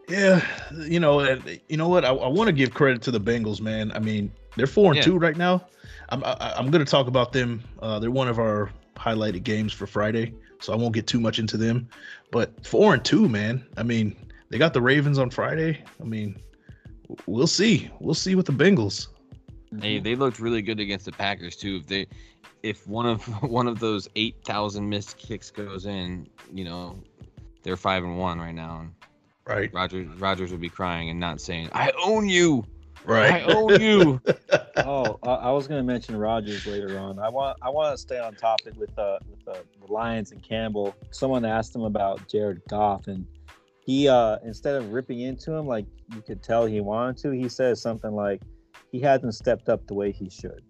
[0.08, 0.46] Yeah,
[0.78, 1.22] you know,
[1.68, 2.06] you know what?
[2.06, 3.92] I, I want to give credit to the Bengals, man.
[3.94, 5.02] I mean, they're four and Yeah.
[5.04, 5.66] two right now.
[6.10, 7.64] I'm I, I'm going to talk about them.
[7.82, 11.40] Uh, they're one of our highlighted games for Friday, so I won't get too much
[11.40, 11.88] into them.
[12.32, 13.66] But four and two, man.
[13.78, 14.16] I mean,
[14.50, 15.84] they got the Ravens on Friday.
[16.00, 16.42] I mean,
[17.26, 17.90] we'll see.
[18.00, 19.08] We'll see with the Bengals.
[19.72, 21.78] They they looked really good against the Packers too.
[21.78, 22.08] If they
[22.64, 27.04] if one of one of those eight thousand missed kicks goes in, you know,
[27.64, 28.88] they're five and one right now.
[29.46, 29.72] Right.
[29.74, 32.66] Rodgers Rodgers would be crying and not saying, "I own you,
[33.08, 33.44] I Right.
[33.56, 34.22] own you."
[34.78, 37.20] oh, I, I was going to mention Rodgers later on.
[37.20, 40.42] I want I want to stay on topic with uh with uh, the Lions and
[40.42, 40.96] Campbell.
[41.12, 43.26] Someone asked him about Jared Goff, and
[43.86, 47.48] he uh instead of ripping into him like you could tell he wanted to, he
[47.50, 48.42] says something like
[48.92, 50.64] he hasn't stepped up the way he should.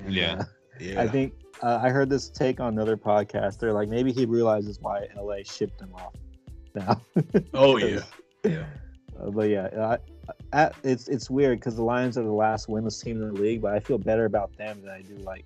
[0.00, 0.34] And, Yeah.
[0.40, 0.44] uh,
[0.80, 1.00] yeah.
[1.00, 3.58] I think uh, I heard this take on another podcast.
[3.58, 6.14] They're like maybe he realizes why LA shipped him off
[6.74, 7.00] now.
[7.54, 8.00] oh yeah.
[8.44, 8.64] Yeah.
[9.20, 9.96] Uh, but yeah,
[10.52, 13.62] I, it's it's weird because the Lions are the last winless team in the league,
[13.62, 15.44] but I feel better about them than I do like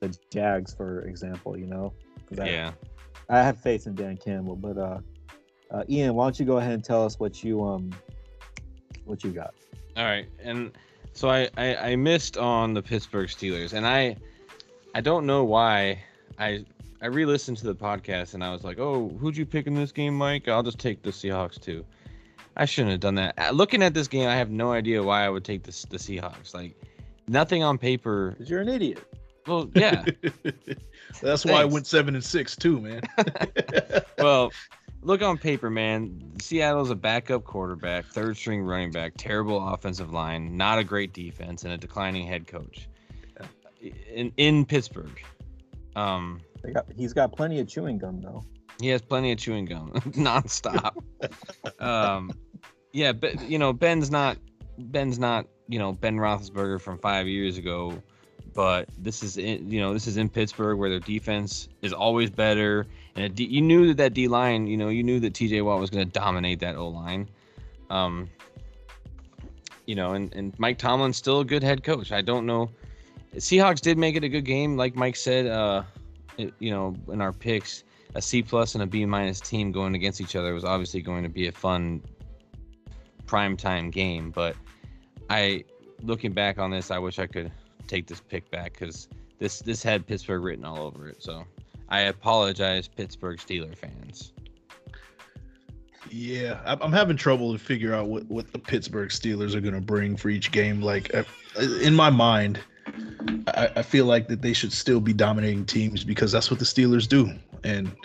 [0.00, 1.56] the Jags, for example.
[1.58, 1.92] You know,
[2.28, 2.72] 'Cause I, Yeah.
[3.28, 4.56] I have faith in Dan Campbell.
[4.56, 4.98] But uh,
[5.70, 7.90] uh, Ian, why don't you go ahead and tell us what you um
[9.04, 9.54] what you got?
[9.96, 10.72] All right, and
[11.12, 14.16] so I, I I missed on the Pittsburgh Steelers, and I
[14.94, 16.02] I don't know why
[16.38, 16.64] I
[17.02, 19.92] I re-listened to the podcast and I was like, oh, who'd you pick in this
[19.92, 20.48] game, Mike?
[20.48, 21.84] I'll just take the Seahawks too.
[22.56, 23.34] I shouldn't have done that.
[23.38, 25.96] Uh, Looking at this game, I have no idea why I would take this the
[25.96, 26.54] Seahawks.
[26.54, 26.76] Like
[27.28, 28.30] nothing on paper.
[28.32, 29.02] Because you're an idiot.
[29.46, 30.04] Well, yeah.
[31.22, 33.02] That's why I went seven and six too, man.
[34.18, 34.52] well,
[35.02, 36.32] look on paper, man.
[36.40, 41.64] Seattle's a backup quarterback, third string running back, terrible offensive line, not a great defense,
[41.64, 42.88] and a declining head coach.
[44.14, 45.20] In in Pittsburgh,
[45.94, 48.42] um, They got, he's got plenty of chewing gum though.
[48.80, 50.94] he has plenty of chewing gum nonstop.
[51.82, 52.30] um,
[52.94, 54.38] yeah, but you know Ben's not
[54.78, 58.00] Ben's not you know Ben Roethlisberger from five years ago,
[58.54, 62.30] but this is in, you know this is in Pittsburgh where their defense is always
[62.30, 65.60] better, and you knew that that D line you know you knew that T.J.
[65.62, 67.28] Watt was going to dominate that O line.
[67.90, 68.30] Um,
[69.86, 72.12] you know, and, and Mike Tomlin's still a good head coach.
[72.12, 72.70] I don't know.
[73.34, 75.46] Seahawks did make it a good game, like Mike said.
[75.46, 75.82] Uh,
[76.38, 77.82] it, you know, in our picks,
[78.14, 81.24] a C plus and a B minus team going against each other was obviously going
[81.24, 82.00] to be a fun
[83.26, 84.30] prime time game.
[84.30, 84.56] But
[85.30, 85.64] I,
[86.02, 87.50] looking back on this, I wish I could
[87.86, 89.08] take this pick back because
[89.38, 91.22] this this had Pittsburgh written all over it.
[91.22, 91.44] So
[91.88, 94.32] I apologize, Pittsburgh Steeler fans.
[96.10, 99.80] Yeah, I'm having trouble to figure out what, what the Pittsburgh Steelers are going to
[99.80, 100.80] bring for each game.
[100.80, 101.24] Like, uh,
[101.58, 102.60] uh, in my mind,
[103.48, 106.64] I, I, feel like that they should still be dominating teams because that's what the
[106.64, 107.32] Steelers do.
[107.64, 107.96] And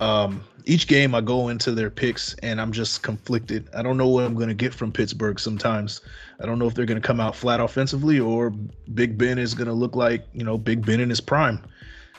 [0.00, 3.68] um, each game I go into their picks and I'm just conflicted.
[3.74, 6.02] I don't know what I'm going to get from Pittsburgh sometimes.
[6.40, 8.50] I don't know if they're going to come out flat offensively or
[8.94, 11.60] Big Ben is going to look like, you know, Big Ben in his prime.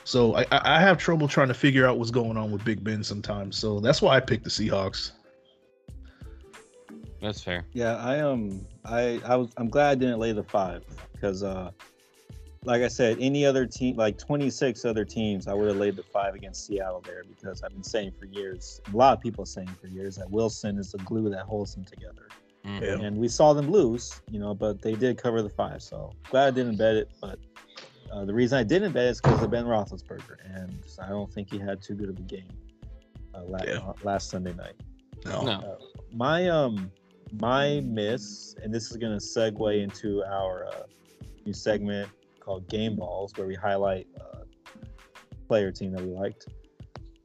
[0.04, 3.04] So I, I have trouble trying to figure out what's going on with Big Ben
[3.04, 3.56] sometimes.
[3.56, 5.12] So that's why I picked the Seahawks.
[7.20, 7.66] That's fair.
[7.72, 11.70] Yeah, I um I I was I'm glad I didn't lay the five because uh
[12.64, 16.02] like I said, any other team like 26 other teams, I would have laid the
[16.02, 19.70] five against Seattle there because I've been saying for years, a lot of people saying
[19.80, 22.28] for years that Wilson is the glue that holds them together.
[22.66, 23.02] Mm-hmm.
[23.02, 25.82] And we saw them lose, you know, but they did cover the five.
[25.82, 27.38] So glad I didn't bet it, but
[28.12, 31.50] uh, the reason I didn't bet is because of Ben Roethlisberger, and I don't think
[31.50, 32.48] he had too good of a game
[33.34, 33.78] uh, last, yeah.
[33.78, 34.74] uh, last Sunday night.
[35.24, 35.42] No.
[35.42, 35.52] no.
[35.52, 35.76] Uh,
[36.12, 36.90] my um
[37.40, 40.82] my miss, and this is going to segue into our uh,
[41.46, 42.10] new segment
[42.50, 44.40] called Game Balls, where we highlight uh,
[45.46, 46.48] player team that we liked.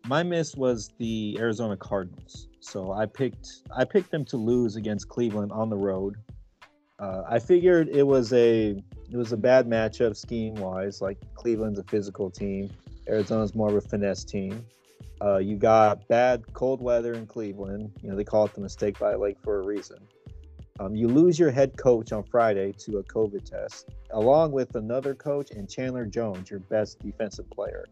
[0.06, 2.48] My miss was the Arizona Cardinals.
[2.60, 6.18] So I picked I picked them to lose against Cleveland on the road.
[7.00, 8.80] Uh, I figured it was a
[9.12, 11.02] it was a bad matchup scheme wise.
[11.02, 12.70] Like Cleveland's a physical team,
[13.08, 14.64] Arizona's more of a finesse team.
[15.24, 17.92] Uh, you got bad cold weather in Cleveland.
[18.04, 19.98] You know they call it the mistake by lake for a reason.
[20.80, 25.16] Um, you lose your head coach on Friday to a COVID test, along with another
[25.16, 27.86] coach and Chandler Jones, your best defensive player.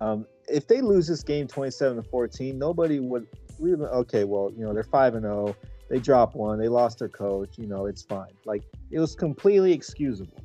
[0.00, 3.26] Um, if they lose this game 27 to 14, nobody would.
[3.60, 5.48] even, Okay, well, you know they're five and zero.
[5.48, 6.60] Oh, they drop one.
[6.60, 7.58] They lost their coach.
[7.58, 8.30] You know it's fine.
[8.44, 10.38] Like it was completely excusable.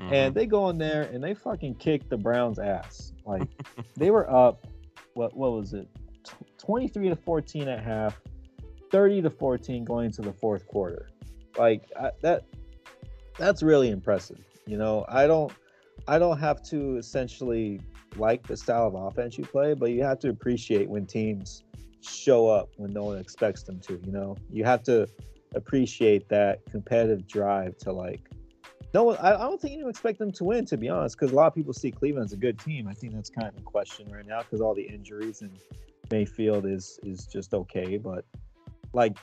[0.00, 0.14] Mm-hmm.
[0.14, 3.12] And they go in there and they fucking kick the Browns' ass.
[3.24, 3.48] Like
[3.96, 4.66] they were up.
[5.14, 5.88] What what was it?
[6.58, 8.20] 23 to 14 at half
[8.90, 11.10] 30 to 14 going into the fourth quarter.
[11.56, 12.44] Like I, that
[13.38, 14.38] that's really impressive.
[14.66, 15.52] You know, I don't
[16.06, 17.80] I don't have to essentially
[18.16, 21.62] like the style of offense you play, but you have to appreciate when teams
[22.00, 24.36] show up when no one expects them to, you know.
[24.50, 25.08] You have to
[25.54, 28.20] appreciate that competitive drive to like
[28.94, 31.32] no one I, I don't think you expect them to win to be honest because
[31.32, 33.56] a lot of people see cleveland as a good team i think that's kind of
[33.56, 35.58] in question right now because all the injuries and
[36.10, 38.24] mayfield is is just okay but
[38.92, 39.16] like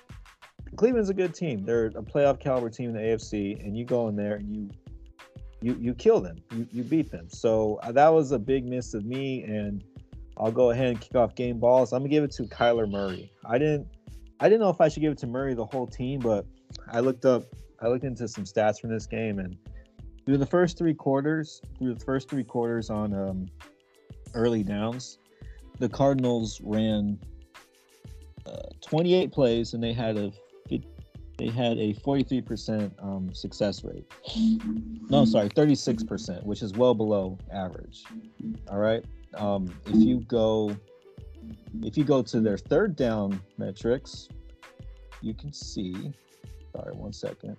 [0.75, 1.65] Cleveland's a good team.
[1.65, 4.69] They're a playoff caliber team in the AFC, and you go in there and you
[5.61, 6.37] you you kill them.
[6.51, 7.29] You you beat them.
[7.29, 9.83] So uh, that was a big miss of me, and
[10.37, 11.93] I'll go ahead and kick off game balls.
[11.93, 13.31] I'm gonna give it to Kyler Murray.
[13.45, 13.87] I didn't
[14.39, 16.45] I didn't know if I should give it to Murray the whole team, but
[16.91, 17.43] I looked up
[17.81, 19.57] I looked into some stats from this game and
[20.25, 23.45] through the first three quarters, through the first three quarters on um,
[24.33, 25.19] early downs,
[25.77, 27.19] the Cardinals ran
[28.81, 30.31] 28 plays and they had a
[31.37, 34.05] they had a 43% um, success rate.
[35.09, 38.03] No, sorry, 36%, which is well below average.
[38.69, 39.03] All right.
[39.35, 40.75] Um, if you go
[41.83, 44.29] if you go to their third down metrics,
[45.21, 46.13] you can see.
[46.71, 47.57] Sorry, one second.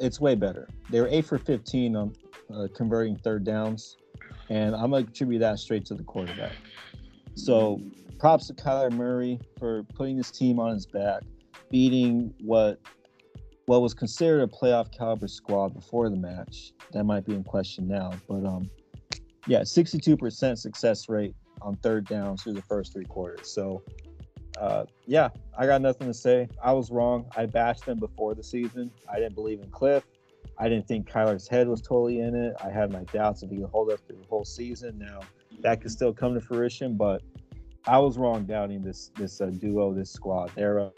[0.00, 0.68] It's way better.
[0.90, 2.12] They were eight for 15 on
[2.54, 3.98] uh, converting third downs,
[4.48, 6.52] and I'm gonna attribute that straight to the quarterback.
[7.34, 7.80] So
[8.18, 11.22] props to Kyler Murray for putting his team on his back,
[11.70, 12.78] beating what
[13.66, 16.72] what was considered a playoff caliber squad before the match.
[16.92, 18.70] That might be in question now, but um,
[19.46, 23.52] yeah, 62% success rate on third down through the first three quarters.
[23.52, 23.82] So,
[24.58, 25.28] uh, yeah,
[25.58, 26.48] I got nothing to say.
[26.62, 27.26] I was wrong.
[27.36, 28.90] I bashed them before the season.
[29.12, 30.02] I didn't believe in Kliff.
[30.58, 32.54] I didn't think Kyler's head was totally in it.
[32.64, 34.98] I had my doubts if he could hold up through the whole season.
[34.98, 35.20] Now
[35.60, 37.22] that could still come to fruition, but
[37.86, 40.50] I was wrong doubting this this uh, duo, this squad.
[40.54, 40.90] They're uh,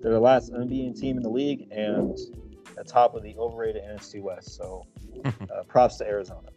[0.00, 2.18] they're the last unbeaten team in the league and
[2.76, 4.56] the top of the overrated NFC West.
[4.56, 4.86] So,
[5.24, 5.30] uh,
[5.68, 6.48] props to Arizona.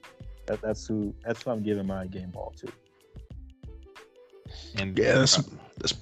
[0.47, 2.71] That, that's who that's who I'm giving my game ball to.
[4.77, 5.41] And yeah, that's,
[5.77, 5.93] that's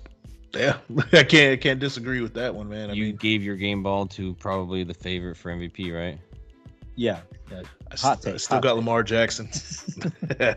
[0.54, 0.78] yeah,
[1.14, 2.90] I can't I can't disagree with that one, man.
[2.90, 6.20] I you mean, gave your game ball to probably the favorite for MVP, right?
[6.96, 7.22] Yeah.
[7.52, 7.64] yeah.
[7.92, 8.78] I, hot take, I still got take.
[8.78, 9.50] Lamar Jackson.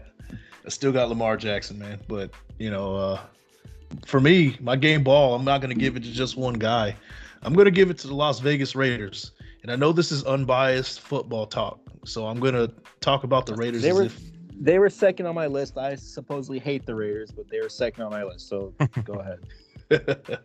[0.66, 2.00] I still got Lamar Jackson, man.
[2.08, 3.20] But you know, uh,
[4.04, 6.96] for me, my game ball, I'm not going to give it to just one guy.
[7.42, 9.32] I'm going to give it to the Las Vegas Raiders.
[9.62, 13.54] And I know this is unbiased football talk, so I'm going to talk about the
[13.54, 14.20] Raiders They as were if
[14.58, 15.76] they were second on my list.
[15.76, 18.48] I supposedly hate the Raiders, but they were second on my list.
[18.48, 18.72] So
[19.04, 20.38] go ahead.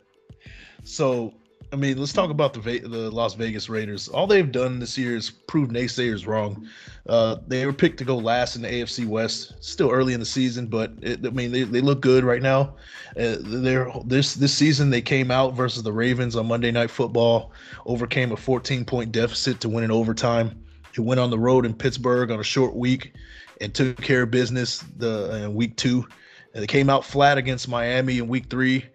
[0.84, 1.34] so,
[1.74, 4.10] I mean, let's talk about the the Las Vegas Raiders.
[4.10, 6.68] All they've done this year is prove naysayers wrong.
[7.08, 9.54] Uh, they were picked to go last in the AFC West.
[9.62, 12.76] Still early in the season, but it, I mean, they, they look good right now.
[13.18, 17.54] Uh, they're this this season they came out versus the Ravens on Monday Night Football,
[17.86, 20.62] overcame a 14 point deficit to win in overtime.
[20.94, 23.14] It went on the road in Pittsburgh on a short week
[23.62, 26.06] and took care of business the uh, week two.
[26.54, 28.86] And they came out flat against Miami in week three.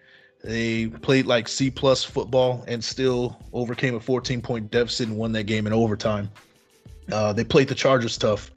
[0.46, 5.32] They played like C plus football and still overcame a 14 point deficit and won
[5.32, 6.30] that game in overtime.
[7.10, 8.52] Uh, they played the Chargers tough.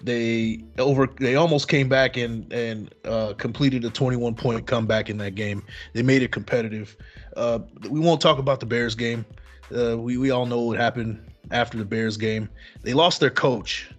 [0.00, 5.16] They over they almost came back and and uh, completed a 21 point comeback in
[5.18, 5.64] that game.
[5.94, 6.96] They made it competitive.
[7.36, 7.58] Uh,
[7.90, 9.24] we won't talk about the Bears game.
[9.76, 12.48] Uh, we we all know what happened after the Bears game.
[12.82, 13.90] They lost their coach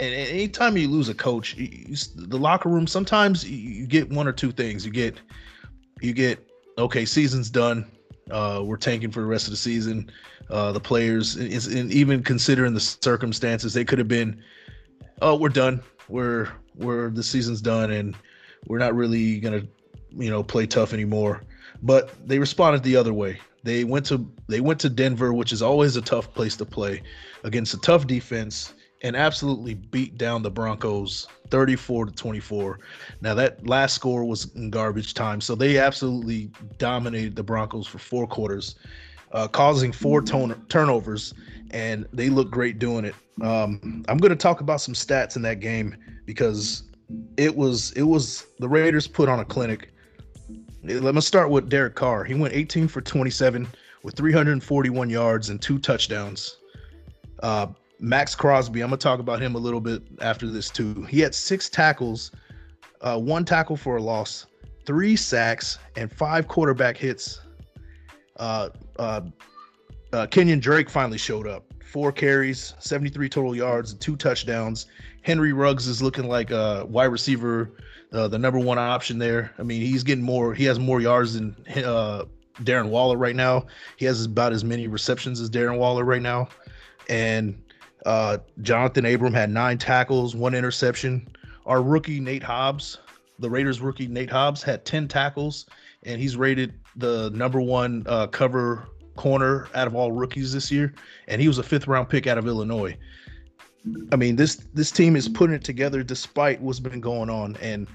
[0.00, 4.10] and anytime you lose a coach, you, you, the locker room sometimes you, you, get
[4.10, 4.84] one or two things.
[4.84, 5.20] You get
[6.00, 6.44] you get
[6.78, 7.90] okay, season's done.
[8.30, 10.10] Uh, we're tanking for the rest of the season.
[10.50, 14.42] Uh, the players, and even considering the circumstances, they could have been,
[15.22, 15.82] oh, we're done.
[16.08, 18.14] We're we're the season's done, and
[18.66, 19.62] we're not really gonna,
[20.10, 21.42] you know, play tough anymore.
[21.82, 23.40] But they responded the other way.
[23.62, 27.02] They went to they went to Denver, which is always a tough place to play,
[27.42, 32.80] against a tough defense and absolutely beat down the Broncos 34 to 24.
[33.20, 37.98] Now that last score was in garbage time, so they absolutely dominated the Broncos for
[37.98, 38.76] four quarters,
[39.32, 41.34] uh, causing four ton- turnovers,
[41.70, 43.14] and they look great doing it.
[43.42, 46.84] Um, I'm going to talk about some stats in that game because
[47.36, 49.92] it was it was the Raiders put on a clinic.
[50.82, 52.24] Let me start with Derek Carr.
[52.24, 53.68] He went 18 for 27
[54.02, 56.56] with 341 yards and two touchdowns.
[57.42, 57.66] Uh,
[58.04, 61.04] Maxx Crosby, I'm gonna talk about him a little bit after this too.
[61.04, 62.30] He had six tackles,
[63.00, 64.46] uh, one tackle for a loss,
[64.84, 67.40] three sacks, and five quarterback hits.
[68.36, 69.22] Uh, uh,
[70.12, 71.64] uh, Kenyon Drake finally showed up.
[71.82, 74.86] Four carries, 73 total yards, and two touchdowns.
[75.22, 77.70] Henry Ruggs is looking like a wide receiver,
[78.12, 79.52] uh, the number one option there.
[79.58, 80.52] I mean, he's getting more.
[80.52, 82.24] He has more yards than uh,
[82.60, 83.64] Darren Waller right now.
[83.96, 86.48] He has about as many receptions as Darren Waller right now,
[87.08, 87.56] and
[88.04, 91.26] uh, Johnathan Abram had nine tackles, one interception.
[91.66, 92.98] Our rookie Nate Hobbs,
[93.38, 95.66] the Raiders rookie Nate Hobbs, had 10 tackles,
[96.02, 100.92] and he's rated the number one uh, cover corner out of all rookies this year.
[101.28, 102.96] And he was a fifth round pick out of Illinois.
[104.12, 107.86] I mean, this this team is putting it together despite what's been going on, and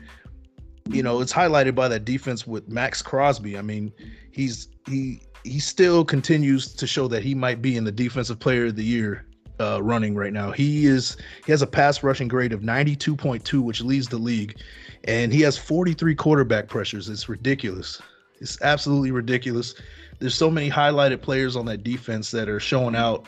[0.87, 3.57] you know it's highlighted by that defense with Maxx Crosby.
[3.57, 3.91] I mean,
[4.31, 8.67] he's he he still continues to show that he might be in the defensive player
[8.67, 9.25] of the year
[9.59, 10.51] uh, running right now.
[10.51, 14.57] He is he has a pass rushing grade of 92.2, which leads the league,
[15.03, 17.09] and he has 43 quarterback pressures.
[17.09, 18.01] It's ridiculous.
[18.39, 19.75] It's absolutely ridiculous.
[20.19, 23.27] There's so many highlighted players on that defense that are showing out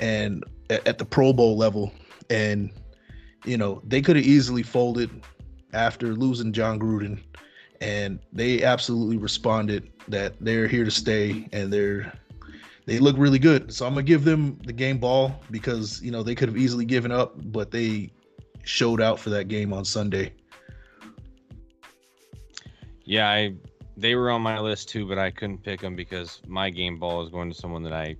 [0.00, 1.92] and at, at the Pro Bowl level,
[2.30, 2.70] and
[3.44, 5.10] you know they could have easily folded
[5.72, 7.20] after losing Jon Gruden,
[7.80, 12.12] and they absolutely responded that they're here to stay and they're
[12.86, 13.72] they look really good.
[13.72, 16.84] So I'm gonna give them the game ball because you know they could have easily
[16.84, 18.12] given up, but they
[18.64, 20.32] showed out for that game on Sunday.
[23.04, 23.54] Yeah, I
[23.96, 27.22] they were on my list too, but I couldn't pick them because my game ball
[27.22, 28.16] is going to someone that I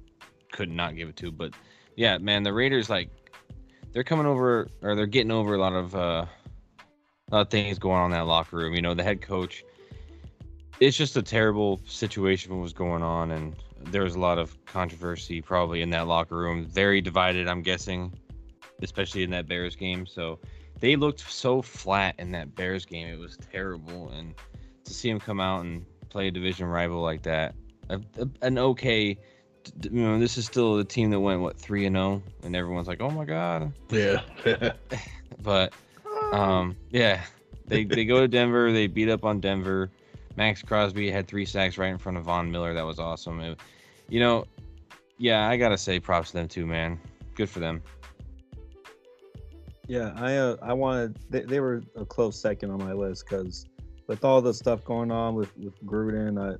[0.53, 1.33] could not give it to.
[1.33, 1.55] But
[1.97, 3.11] yeah, man, the Raiders like
[3.93, 6.27] they're coming over or they're getting over a lot of uh
[7.31, 8.75] a lot of things going on in that locker room.
[8.75, 9.65] You know, the head coach.
[10.81, 13.55] It's just a terrible situation what was going on, and
[13.87, 16.67] there was a lot of controversy probably in that locker room.
[16.67, 18.13] Very divided, I'm guessing,
[18.83, 20.07] especially in that Bears game.
[20.07, 20.39] So
[20.81, 23.07] they looked so flat in that Bears game.
[23.09, 24.11] It was terrible.
[24.11, 24.35] And
[24.85, 27.55] to see them come out and play a division rival like that,
[27.89, 29.17] a, a, an okay,
[29.83, 32.57] you know, this is still the team that went what three and zero, oh, and
[32.57, 33.73] everyone's like, oh my god.
[33.91, 34.23] Yeah.
[35.43, 35.73] but,
[36.33, 37.23] um, yeah,
[37.67, 38.73] they they go to Denver.
[38.73, 39.91] They beat up on Denver.
[40.37, 42.75] Maxx Crosby had three sacks right in front of Von Miller.
[42.75, 43.41] That was awesome.
[43.41, 43.59] It,
[44.13, 44.45] you know,
[45.17, 47.01] yeah, I gotta say props to them too, man.
[47.35, 47.83] Good for them.
[49.89, 53.65] Yeah, I uh, I wanted they, they were a close second on my list because
[54.09, 56.59] with all the stuff going on with with Gruden, uh,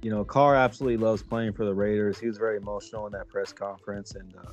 [0.00, 2.18] you know, Carr absolutely loves playing for the Raiders.
[2.18, 4.52] He was very emotional in that press conference, and uh,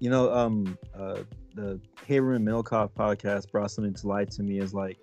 [0.00, 1.18] you know, um, uh,
[1.54, 4.98] the Haberman Middlekauff podcast brought something to light to me is like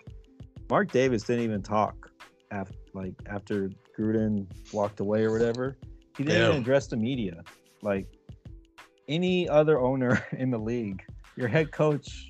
[0.70, 2.12] Mark Davis didn't even talk
[2.52, 5.78] after like after Gruden walked away or whatever.
[6.18, 7.44] He didn't even address the media.
[7.82, 8.08] Like
[9.08, 11.04] any other owner in the league,
[11.36, 12.30] your head coach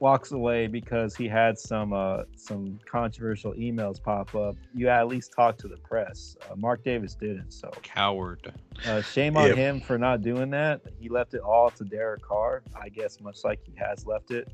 [0.00, 4.56] walks away because he had some uh, some controversial emails pop up.
[4.74, 6.36] You at least talk to the press.
[6.50, 8.52] Uh, Mark Davis didn't, so Coward.
[8.86, 9.54] uh, shame on Yeah.
[9.54, 10.80] him for not doing that.
[11.00, 14.52] He left it all to Derek Carr, I guess, much like he has left it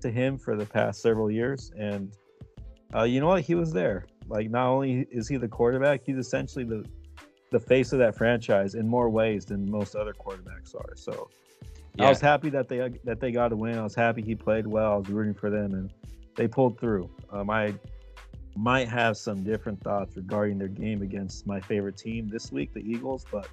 [0.00, 1.72] to him for the past several years.
[1.76, 2.12] And
[2.94, 3.42] uh, you know what?
[3.42, 4.04] He was there.
[4.28, 6.84] Like, not only is he the quarterback, he's essentially the
[7.52, 10.96] the face of that franchise in more ways than most other quarterbacks are.
[10.96, 11.28] So
[11.98, 13.78] I was happy that they that they got a win.
[13.78, 14.94] I was happy he played well.
[14.94, 15.92] I was rooting for them, and
[16.34, 17.10] they pulled through.
[17.30, 17.74] Um, I
[18.56, 22.80] might have some different thoughts regarding their game against my favorite team this week, the
[22.80, 23.46] Eagles, but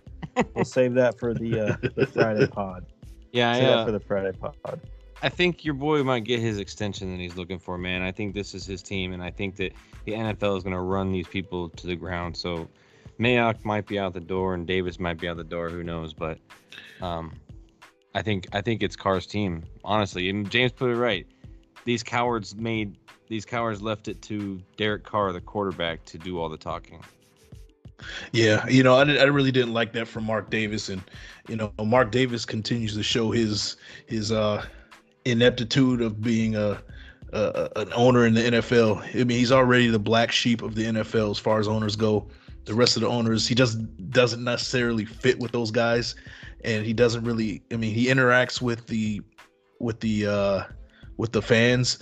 [0.56, 2.86] we'll save that for the uh, the Friday pod.
[3.32, 4.80] Yeah, Save that uh, for the Friday pod.
[5.22, 8.02] I think your boy might get his extension that he's looking for, man.
[8.02, 9.74] I think this is his team, and I think that
[10.06, 12.38] the NFL is going to run these people to the ground.
[12.38, 12.70] So
[13.20, 15.70] Mayock might be out the door, and Davis might be out the door.
[15.70, 16.13] Who knows?
[16.13, 16.38] But
[17.01, 17.34] um,
[18.15, 20.30] I think I think it's Carr's team, honestly.
[20.30, 21.28] And James put it right.
[21.86, 22.97] These cowards made
[23.28, 27.03] these cowards left it to Derek Carr, the quarterback, to do all the talking.
[28.32, 31.01] Yeah, you know, I, I really didn't like that from Mark Davis, and
[31.47, 34.65] you know, Mark Davis continues to show his his uh
[35.26, 36.82] ineptitude of being a,
[37.34, 39.03] a an owner in the NFL.
[39.13, 42.28] I mean, he's already the black sheep of the NFL as far as owners go.
[42.70, 43.80] The rest of the owners, he just
[44.11, 46.15] doesn't necessarily fit with those guys,
[46.63, 47.61] and he doesn't really.
[47.72, 49.22] I mean, he interacts with the
[49.80, 50.63] with the uh
[51.17, 51.99] with the fans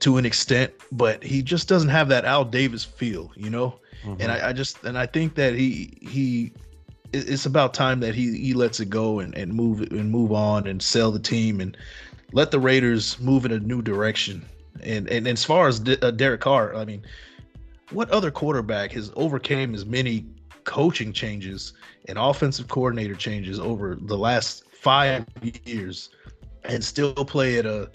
[0.00, 3.78] to an extent, but he just doesn't have that Al Davis feel, you know
[4.18, 6.52] and I, I just and I think that he he
[7.12, 10.66] it's about time that he he lets it go and, and move and move on
[10.66, 11.76] and sell the team and
[12.32, 14.44] let the Raiders move in a new direction.
[14.82, 17.04] And and as far as De- uh, Derek Carr, I mean,
[17.90, 20.26] what other quarterback has overcame as many
[20.64, 21.72] coaching changes
[22.08, 25.24] and offensive coordinator changes over the last five
[25.64, 26.10] years
[26.64, 27.90] and still play at a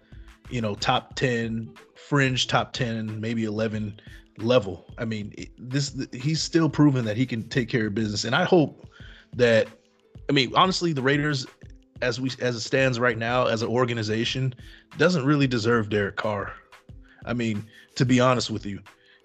[0.49, 3.99] you know top 10 fringe top 10 maybe 11
[4.37, 4.85] level?
[4.97, 8.23] I mean this he's still proven that he can take care of business.
[8.23, 8.87] And i hope
[9.35, 9.67] that
[10.29, 11.45] i mean honestly the raiders
[12.01, 14.53] as we as it stands right now as an organization
[14.97, 16.53] doesn't really deserve derek carr.
[17.25, 17.65] I mean
[17.95, 18.79] to be honest with you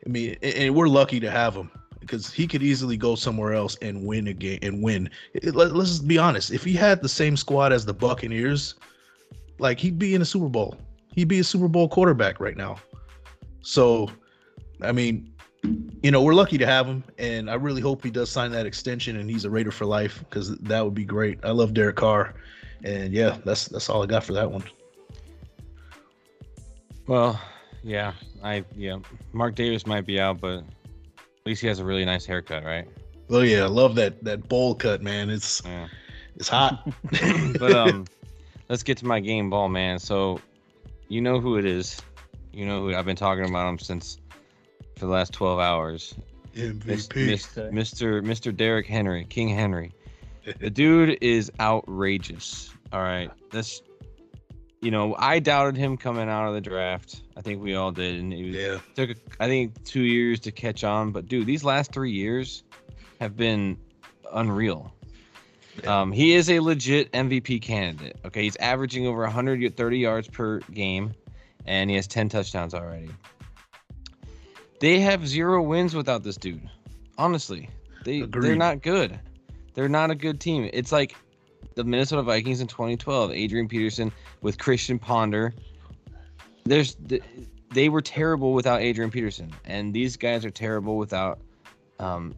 [0.07, 3.77] i mean and, we're lucky to have him because he could easily go somewhere else
[3.83, 5.11] and win a game and win
[5.43, 8.77] let, let's just be honest if he had the same squad as the buccaneers
[9.59, 10.77] like he'd be in a super bowl
[11.13, 12.77] he'd be a super bowl quarterback right now
[13.63, 14.09] so
[14.83, 15.33] I mean,
[16.03, 18.67] you know, we're lucky to have him, and I really hope he does sign that
[18.67, 21.39] extension and he's a Raider for life because that would be great.
[21.43, 22.35] I love Derek Carr,
[22.85, 24.65] and yeah, that's that's all I got for that one.
[27.07, 27.41] Well,
[27.87, 28.13] yeah,
[28.43, 28.99] I yeah.
[29.33, 32.89] Mark Davis might be out, but at least he has a really nice haircut, right?
[33.31, 35.31] Oh yeah, I love that that bowl cut, man.
[35.31, 35.87] It's Yeah.
[36.35, 36.87] it's hot.
[37.59, 38.05] but um,
[38.69, 40.01] let's get to my game ball, man.
[40.01, 40.41] So,
[41.09, 42.03] you know who it is.
[42.53, 44.19] You know who I've been talking about him since
[44.97, 46.17] for the last twelve hours.
[46.57, 47.29] MVP.
[47.71, 48.23] Mr.
[48.23, 48.57] Mr.
[48.57, 49.93] Derrick Henry, King Henry.
[50.59, 52.73] The dude is outrageous.
[52.93, 53.83] All right, this.
[54.81, 57.23] You know, I doubted him coming out of the draft.
[57.37, 60.53] I think we all did, and it was, yeah, took I think two years to
[60.53, 61.13] catch on.
[61.13, 62.63] But dude, these last three years
[63.21, 63.79] have been
[64.33, 64.93] unreal.
[65.83, 66.01] Yeah.
[66.01, 68.17] Um, he is a legit MVP candidate.
[68.25, 71.15] Okay, he's averaging over 130 yards per game,
[71.67, 73.11] and he has 10 touchdowns already.
[74.81, 76.69] They have zero wins without this dude.
[77.19, 77.71] Honestly,
[78.05, 79.19] they they're not good.
[79.75, 80.69] They're not a good team.
[80.73, 81.15] It's like
[81.77, 83.31] the Minnesota Vikings in 2012.
[83.31, 84.11] Adrian Peterson
[84.41, 85.55] with Christian Ponder.
[86.65, 87.23] There's th-
[87.73, 91.39] they were terrible without Adrian Peterson, and these guys are terrible without
[92.01, 92.35] um,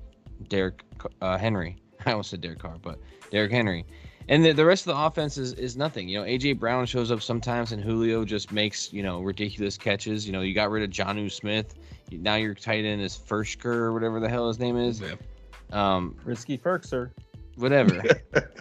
[0.49, 0.83] Derek
[1.23, 1.77] uh, Henry.
[2.07, 2.99] I almost said Derek Carr, but
[3.31, 3.87] Derrick Henry.
[4.31, 6.07] And the, the rest of the offense is, is nothing.
[6.07, 10.27] You know, AJ Brown shows up sometimes, and Julio just makes you know ridiculous catches.
[10.27, 11.75] You know, you got rid of Jonnu Smith.
[12.11, 15.01] Now your tight end is Fursker or whatever the hell his name is.
[15.01, 15.15] Yeah.
[15.71, 17.11] Um, Risky Firkser.
[17.59, 18.03] Whatever.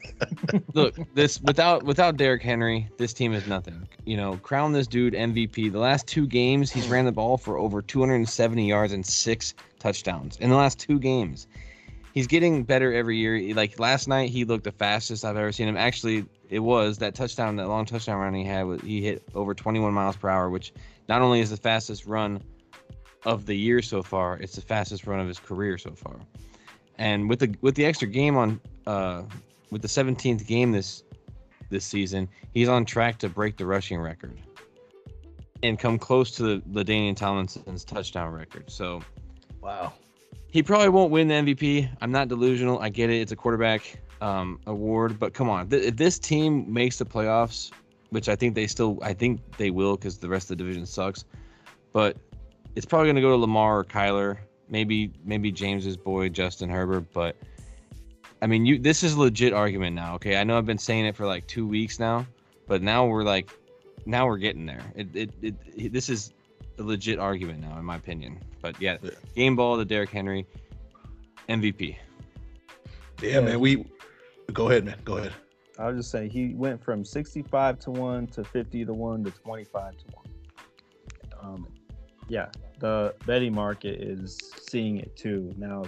[0.73, 3.87] Look, this without without Derrick Henry, this team is nothing.
[4.05, 5.71] You know, crown this dude MVP.
[5.71, 10.37] The last two games, he's ran the ball for over 270 yards and six touchdowns
[10.37, 11.47] in the last two games.
[12.13, 13.53] He's getting better every year.
[13.53, 15.77] Like last night, he looked the fastest I've ever seen him.
[15.77, 18.81] Actually, it was that touchdown, that long touchdown run he had.
[18.81, 20.73] He hit over 21 miles per hour, which
[21.07, 22.41] not only is the fastest run
[23.25, 26.19] of the year so far, it's the fastest run of his career so far.
[26.97, 29.23] And with the with the extra game on uh,
[29.71, 31.03] with the 17th game this
[31.69, 34.39] this season, he's on track to break the rushing record
[35.63, 38.69] and come close to the LaDainian Tomlinson's touchdown record.
[38.69, 39.01] So
[39.61, 39.93] wow.
[40.49, 41.89] he probably won't win the MVP.
[42.01, 42.79] I'm not delusional.
[42.79, 43.21] I get it.
[43.21, 47.71] It's a quarterback um, award, but come on, if this team makes the playoffs,
[48.09, 50.85] which I think they still, I think they will because the rest of the division
[50.85, 51.25] sucks.
[51.93, 52.17] But
[52.75, 54.37] it's probably going to go to Lamar or Kyler,
[54.69, 57.05] maybe maybe James's boy Justin Herbert.
[57.13, 57.35] But
[58.41, 60.15] I mean, you this is a legit argument now.
[60.15, 62.25] Okay, I know I've been saying it for like two weeks now,
[62.67, 63.49] but now we're like,
[64.05, 64.83] now we're getting there.
[64.95, 66.33] It it, it, it this is
[66.79, 68.39] a legit argument now, in my opinion.
[68.61, 69.11] But yeah, yeah.
[69.35, 70.45] game ball, to Derrick Henry
[71.49, 71.95] MVP.
[73.21, 73.59] Yeah, yeah, man.
[73.59, 73.85] We
[74.53, 74.97] go ahead, man.
[75.03, 75.33] Go ahead.
[75.79, 79.31] I was just saying he went from 65 to 1 to 50 to 1 to
[79.31, 80.25] 25 to 1.
[81.43, 81.67] Um,
[82.27, 82.47] yeah,
[82.79, 84.37] the betting market is
[84.69, 85.53] seeing it too.
[85.57, 85.83] Now,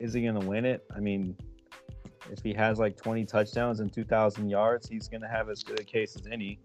[0.00, 0.84] is he going to win it?
[0.94, 1.36] I mean,
[2.30, 5.80] if he has like 20 touchdowns and 2,000 yards, he's going to have as good
[5.80, 6.60] a case as any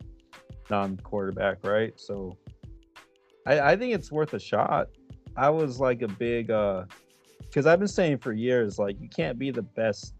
[0.69, 1.93] non quarterback, right?
[1.99, 2.37] So
[3.45, 4.87] I, I think it's worth a shot.
[5.35, 6.85] I was like a big, uh,
[7.41, 10.15] because I've been saying for years, like, you can't be the best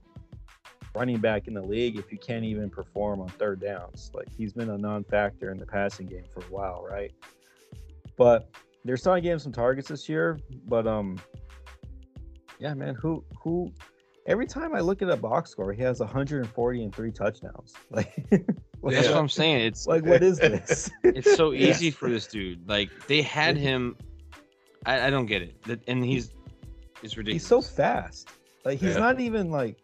[0.98, 4.12] running back in the league if you can't even perform on third downs.
[4.14, 7.12] Like he's been a non-factor in the passing game for a while, right?
[8.18, 8.50] But
[8.88, 10.40] they're starting to get him some targets this year.
[10.66, 11.20] But um,
[12.60, 13.72] yeah, man, who who?
[14.26, 17.74] Every time I look at a box score, he has 140 and three touchdowns.
[17.90, 19.66] Like, that's what I'm saying.
[19.66, 20.90] It's like, what is this?
[21.04, 22.68] it's so easy for this dude.
[22.70, 23.98] Like they had him.
[24.86, 25.82] I, I don't get it.
[25.88, 26.32] And he's
[27.02, 27.44] it's ridiculous.
[27.44, 28.30] He's so fast.
[28.64, 29.00] Like he's yeah.
[29.00, 29.78] not even like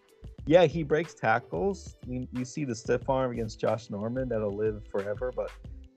[0.45, 1.95] yeah, he breaks tackles.
[2.05, 5.51] You, you see the stiff arm against Josh Norman that'll live forever, but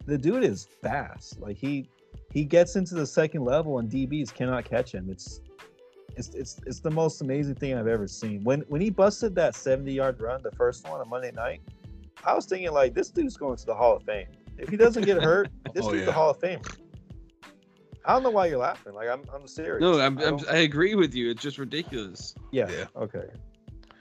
[0.07, 1.41] the dude is fast.
[1.41, 1.89] Like he
[2.37, 5.09] he gets into the second level and DBs cannot catch him.
[5.09, 5.41] It's
[6.19, 8.45] it's it's it's the most amazing thing I've ever seen.
[8.45, 11.63] When when he busted that 70 yard run, the first one on Monday night,
[12.27, 14.27] I was thinking like this dude's going to the Hall of Fame.
[14.59, 16.05] If he doesn't get hurt, this oh, dude's yeah.
[16.05, 16.61] the Hall of Fame.
[18.05, 18.93] I don't know why you're laughing.
[18.93, 19.81] Like I'm I'm serious.
[19.81, 21.31] No, I'm, I, I'm, I agree with you.
[21.31, 22.35] It's just ridiculous.
[22.53, 22.69] Yeah.
[22.69, 22.85] yeah.
[22.97, 23.29] Okay.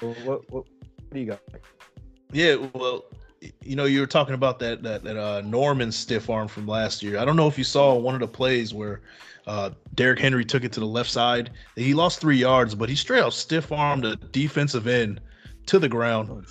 [0.02, 0.66] What, what, what
[1.14, 1.40] do you got?
[2.34, 3.06] Yeah, well,
[3.62, 7.04] you know, you were talking about that that that uh, Norman stiff arm from last
[7.04, 7.18] year.
[7.18, 9.02] I don't know if you saw one of the plays where
[9.48, 11.52] uh, Derrick Henry took it to the left side.
[11.76, 15.22] He lost three yards, but he straight out stiff armed a defensive end
[15.68, 16.44] to the ground, oh,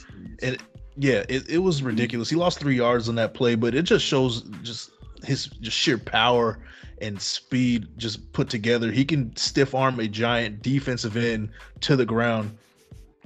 [0.42, 0.58] and
[0.96, 2.30] yeah, it, it was ridiculous.
[2.30, 4.90] He lost three yards on that play, but it just shows just
[5.24, 6.58] his just sheer power
[7.00, 8.90] and speed just put together.
[8.90, 12.56] He can stiff arm a giant defensive end to the ground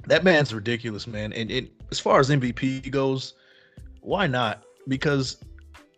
[0.09, 1.33] that man's ridiculous, man.
[1.33, 3.33] And, and as far as MVP goes,
[4.01, 4.63] why not?
[4.87, 5.37] Because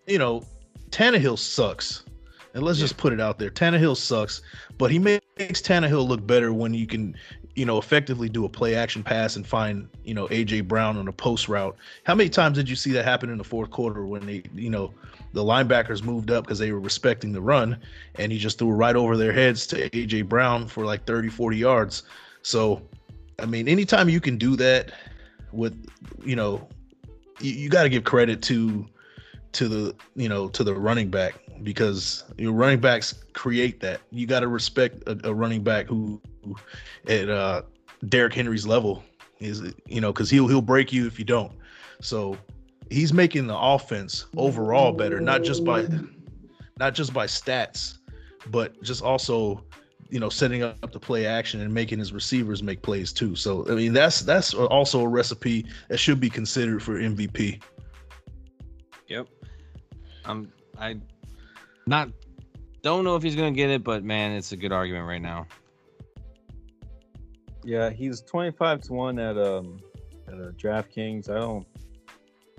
[0.07, 0.43] you know,
[0.89, 2.03] Tannehill sucks.
[2.53, 2.83] And let's yeah.
[2.83, 3.49] just put it out there.
[3.49, 4.41] Tannehill sucks,
[4.77, 7.15] but he makes Tannehill look better when you can,
[7.55, 11.07] you know, effectively do a play action pass and find, you know, AJ Brown on
[11.07, 11.77] a post route.
[12.03, 14.69] How many times did you see that happen in the fourth quarter when they, you
[14.69, 14.93] know,
[15.31, 17.79] the linebackers moved up because they were respecting the run
[18.15, 21.55] and he just threw right over their heads to AJ Brown for like 30, 40
[21.55, 22.03] yards.
[22.41, 22.81] So
[23.39, 24.91] I mean, anytime you can do that
[25.51, 25.87] with,
[26.23, 26.67] you know,
[27.41, 28.87] you, you got to give credit to
[29.53, 34.01] to the you know to the running back because your running backs create that.
[34.11, 36.55] You got to respect a, a, running back who, who
[37.07, 37.61] at uh,
[38.07, 39.03] Derrick Henry's level
[39.39, 41.51] is you know because he'll he'll break you if you don't.
[42.01, 42.37] So
[42.89, 45.87] he's making the offense overall better, not just by
[46.77, 47.97] not just by stats,
[48.47, 49.63] but just also
[50.11, 53.35] you know setting up the play action and making his receivers make plays too.
[53.35, 57.61] So I mean that's that's also a recipe that should be considered for MVP.
[59.07, 59.27] Yep.
[60.25, 60.97] I'm I
[61.87, 62.09] not
[62.83, 65.47] don't know if he's gonna get it, but man, it's a good argument right now.
[67.63, 69.79] Yeah, he's twenty five to one at um
[70.27, 71.29] at uh, DraftKings.
[71.29, 71.65] I don't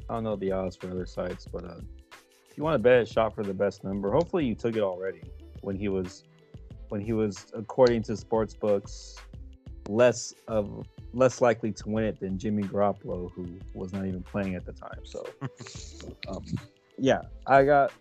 [0.09, 1.80] I don't know the odds for other sites, but uh,
[2.48, 4.82] if you want to bet a shot for the best number, hopefully you took it
[4.82, 5.22] already
[5.61, 6.24] when he was
[6.93, 9.16] when he was, according to sports books,
[9.88, 14.57] less of less likely to win it than Jimmy Garoppolo, who was not even playing
[14.57, 15.01] at the time.
[15.03, 15.24] So,
[16.28, 16.45] um,
[16.99, 17.93] yeah, I got.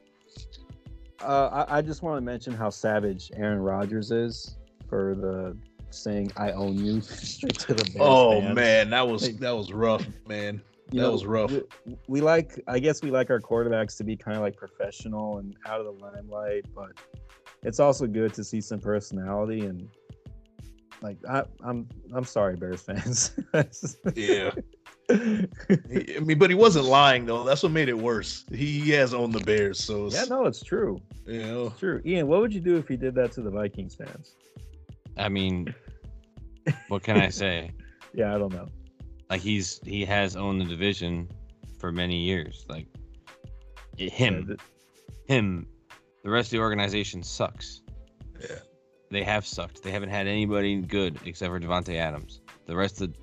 [1.22, 4.58] Uh, I, I, just want to mention how savage Aaron Rodgers is
[4.90, 5.56] for the
[5.90, 7.96] saying "I own you" straight to the.
[7.98, 8.56] Oh fans.
[8.56, 10.62] man, that was that was rough, man.
[10.92, 11.50] You that know, was rough.
[11.50, 11.64] We,
[12.10, 15.56] we, like, I guess, we like our quarterbacks to be kind of like professional and
[15.66, 16.92] out of the limelight, but
[17.64, 19.88] it's also good to see some personality and
[21.02, 23.32] like I, I'm I'm sorry, Bears fans.
[24.16, 24.52] yeah.
[25.10, 27.44] I mean, but he wasn't lying though.
[27.44, 28.46] That's what made it worse.
[28.52, 31.02] He has owned the Bears, so yeah, no, it's true.
[31.26, 32.02] Yeah, it's true.
[32.06, 34.36] Ian, what would you do if he did that to the Vikings fans?
[35.18, 35.74] I mean,
[36.88, 37.72] what can I say?
[38.14, 38.68] yeah, I don't know.
[39.30, 41.30] Like he's he has owned the division
[41.80, 42.66] for many years.
[42.70, 42.88] Like
[43.98, 45.68] him, yeah, him
[46.24, 47.82] the rest of the organization sucks.
[48.40, 48.58] Yeah.
[49.10, 49.84] they have sucked.
[49.84, 52.42] They haven't had anybody good except for Davante Adams.
[52.66, 53.14] The rest of,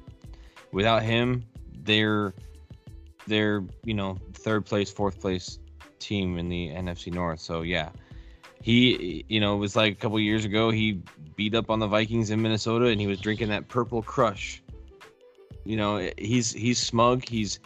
[0.73, 1.45] without him,
[1.83, 2.35] they're
[3.27, 5.59] they're you know third place, fourth place
[5.99, 7.41] team in the NFC North.
[7.41, 7.91] So yeah,
[8.63, 11.03] he you know it was like a couple years ago he
[11.37, 14.63] beat up on the Vikings in Minnesota and he was drinking that purple crush.
[15.65, 17.27] You know he's he's smug.
[17.29, 17.61] He's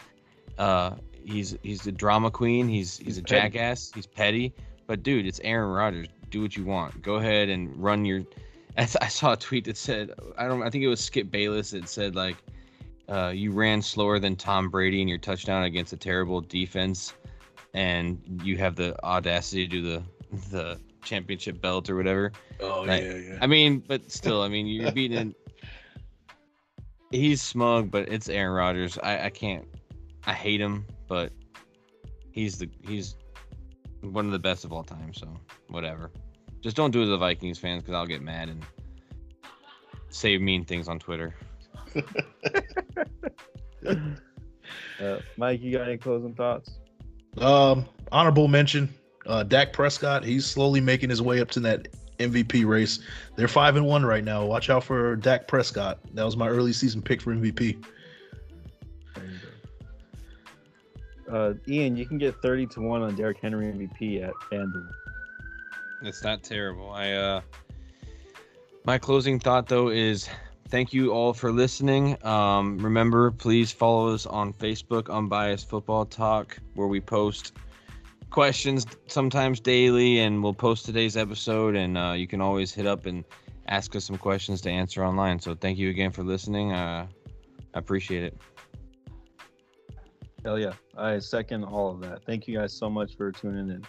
[0.58, 0.92] uh
[1.24, 2.68] he's he's a drama queen.
[2.68, 3.40] He's he's, He's a petty.
[3.50, 3.92] jackass.
[3.94, 4.52] He's petty.
[4.86, 6.08] But dude, it's Aaron Rodgers.
[6.30, 7.02] Do what you want.
[7.02, 8.22] Go ahead and run your.
[8.78, 10.62] I I saw a tweet that said I don't.
[10.62, 11.72] I think it was Skip Bayless.
[11.72, 12.36] It said like,
[13.08, 17.12] uh, you ran slower than Tom Brady in your touchdown against a terrible defense,
[17.74, 20.02] and you have the audacity to do the
[20.50, 22.32] the championship belt or whatever.
[22.60, 23.38] Oh yeah, yeah.
[23.40, 25.34] I mean, but still, I mean, you're beating.
[27.10, 28.98] He's smug, but it's Aaron Rodgers.
[29.02, 29.66] I, I can't.
[30.26, 31.30] I hate him, but
[32.30, 33.16] he's the he's
[34.02, 35.14] one of the best of all time.
[35.14, 35.28] So
[35.68, 36.10] whatever.
[36.60, 38.64] Just don't do it to the Vikings fans because I'll get mad and
[40.10, 41.34] say mean things on Twitter.
[45.02, 46.78] Uh, Mike, you got any closing thoughts?
[47.38, 48.92] Um, honorable mention,
[49.26, 50.24] uh, Dak Prescott.
[50.24, 51.88] He's slowly making his way up to that
[52.18, 53.00] MVP race.
[53.36, 54.44] They're five and one right now.
[54.44, 55.98] Watch out for Dak Prescott.
[56.14, 57.84] That was my early season pick for MVP.
[61.32, 64.90] Uh, Ian, you can get 30 to 1 on Derrick Henry MVP at FanDuel.
[66.02, 66.90] It's not terrible.
[66.90, 67.40] I uh
[68.84, 70.28] my closing thought though is
[70.68, 72.22] thank you all for listening.
[72.26, 77.52] Um remember please follow us on Facebook Unbiased Football Talk where we post
[78.30, 83.06] questions sometimes daily and we'll post today's episode and uh, you can always hit up
[83.06, 83.24] and
[83.68, 85.38] ask us some questions to answer online.
[85.38, 86.72] So thank you again for listening.
[86.72, 87.06] Uh
[87.74, 88.36] I appreciate it.
[90.44, 90.72] Hell yeah.
[90.96, 92.24] I second all of that.
[92.24, 93.84] Thank you guys so much for tuning in.